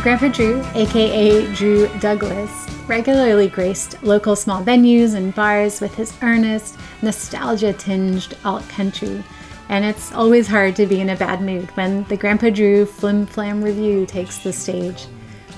Grandpa 0.01 0.27
Drew, 0.27 0.61
aka 0.75 1.53
Drew 1.53 1.87
Douglas, 2.01 2.62
regularly 2.87 3.47
graced 3.47 4.01
local 4.03 4.35
small 4.35 4.63
venues 4.63 5.15
and 5.15 5.33
bars 5.35 5.81
with 5.81 5.95
his 5.95 6.13
earnest, 6.21 6.77
nostalgia 7.01 7.73
tinged 7.73 8.37
alt 8.43 8.67
country. 8.69 9.23
And 9.69 9.85
it's 9.85 10.11
always 10.11 10.47
hard 10.47 10.75
to 10.75 10.85
be 10.85 11.01
in 11.01 11.09
a 11.09 11.15
bad 11.15 11.41
mood 11.41 11.69
when 11.71 12.03
the 12.05 12.17
Grandpa 12.17 12.49
Drew 12.49 12.85
Flim 12.85 13.25
Flam 13.25 13.63
Review 13.63 14.05
takes 14.05 14.37
the 14.37 14.53
stage. 14.53 15.07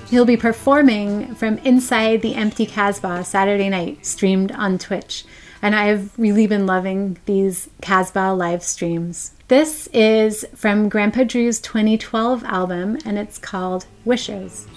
He'll 0.10 0.26
be 0.26 0.38
performing 0.38 1.34
from 1.36 1.58
inside 1.60 2.22
the 2.22 2.36
empty 2.36 2.66
Casbah 2.66 3.26
Saturday 3.26 3.70
night, 3.70 4.06
streamed 4.06 4.52
on 4.52 4.78
Twitch. 4.78 5.26
And 5.62 5.76
I've 5.76 6.18
really 6.20 6.46
been 6.46 6.68
loving 6.68 7.18
these 7.26 7.70
Casbah 7.82 8.34
live 8.34 8.62
streams. 8.62 9.32
This 9.48 9.88
is 9.94 10.46
from 10.56 10.90
Grandpa 10.90 11.24
Drew's 11.24 11.60
2012 11.60 12.44
album, 12.44 13.00
and 13.04 13.18
it's 13.18 13.40
called 13.40 13.88
Wishes. 14.04 14.68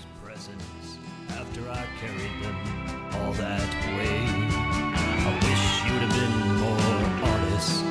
All 3.28 3.34
that 3.34 3.74
way. 3.98 4.24
I 4.56 5.38
wish 5.44 5.84
you'd 5.84 6.00
have 6.00 6.14
been 6.16 6.56
more 6.56 7.28
honest. 7.28 7.84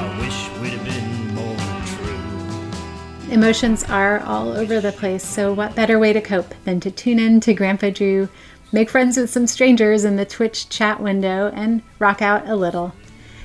I 0.00 0.18
wish 0.18 0.50
we'd 0.60 0.72
have 0.72 0.84
been 0.84 1.34
more 1.36 1.56
true. 1.86 3.32
Emotions 3.32 3.84
are 3.84 4.18
all 4.18 4.48
over 4.48 4.80
the 4.80 4.90
place, 4.90 5.24
so 5.24 5.52
what 5.52 5.76
better 5.76 5.96
way 5.96 6.12
to 6.12 6.20
cope 6.20 6.54
than 6.64 6.80
to 6.80 6.90
tune 6.90 7.20
in 7.20 7.38
to 7.38 7.54
Grandpa 7.54 7.90
Drew, 7.90 8.28
make 8.72 8.90
friends 8.90 9.16
with 9.16 9.30
some 9.30 9.46
strangers 9.46 10.04
in 10.04 10.16
the 10.16 10.24
Twitch 10.24 10.68
chat 10.68 11.00
window, 11.00 11.52
and 11.54 11.80
rock 12.00 12.20
out 12.20 12.48
a 12.48 12.56
little. 12.56 12.92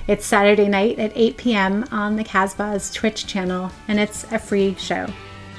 It's 0.08 0.26
Saturday 0.26 0.68
night 0.68 0.98
at 0.98 1.12
8 1.14 1.38
p.m. 1.38 1.86
on 1.92 2.16
the 2.16 2.24
Casbah's 2.24 2.92
Twitch 2.92 3.28
channel, 3.28 3.72
and 3.88 4.00
it's 4.00 4.24
a 4.32 4.40
free 4.40 4.74
show. 4.80 5.06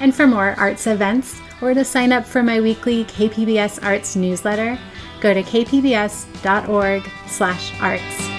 And 0.01 0.13
for 0.13 0.27
more 0.27 0.53
arts 0.57 0.85
events, 0.85 1.39
or 1.61 1.73
to 1.73 1.85
sign 1.85 2.11
up 2.11 2.25
for 2.25 2.43
my 2.43 2.59
weekly 2.59 3.05
KPBS 3.05 3.81
Arts 3.85 4.17
newsletter, 4.17 4.77
go 5.21 5.33
to 5.33 5.43
kpbs.org/arts. 5.43 8.38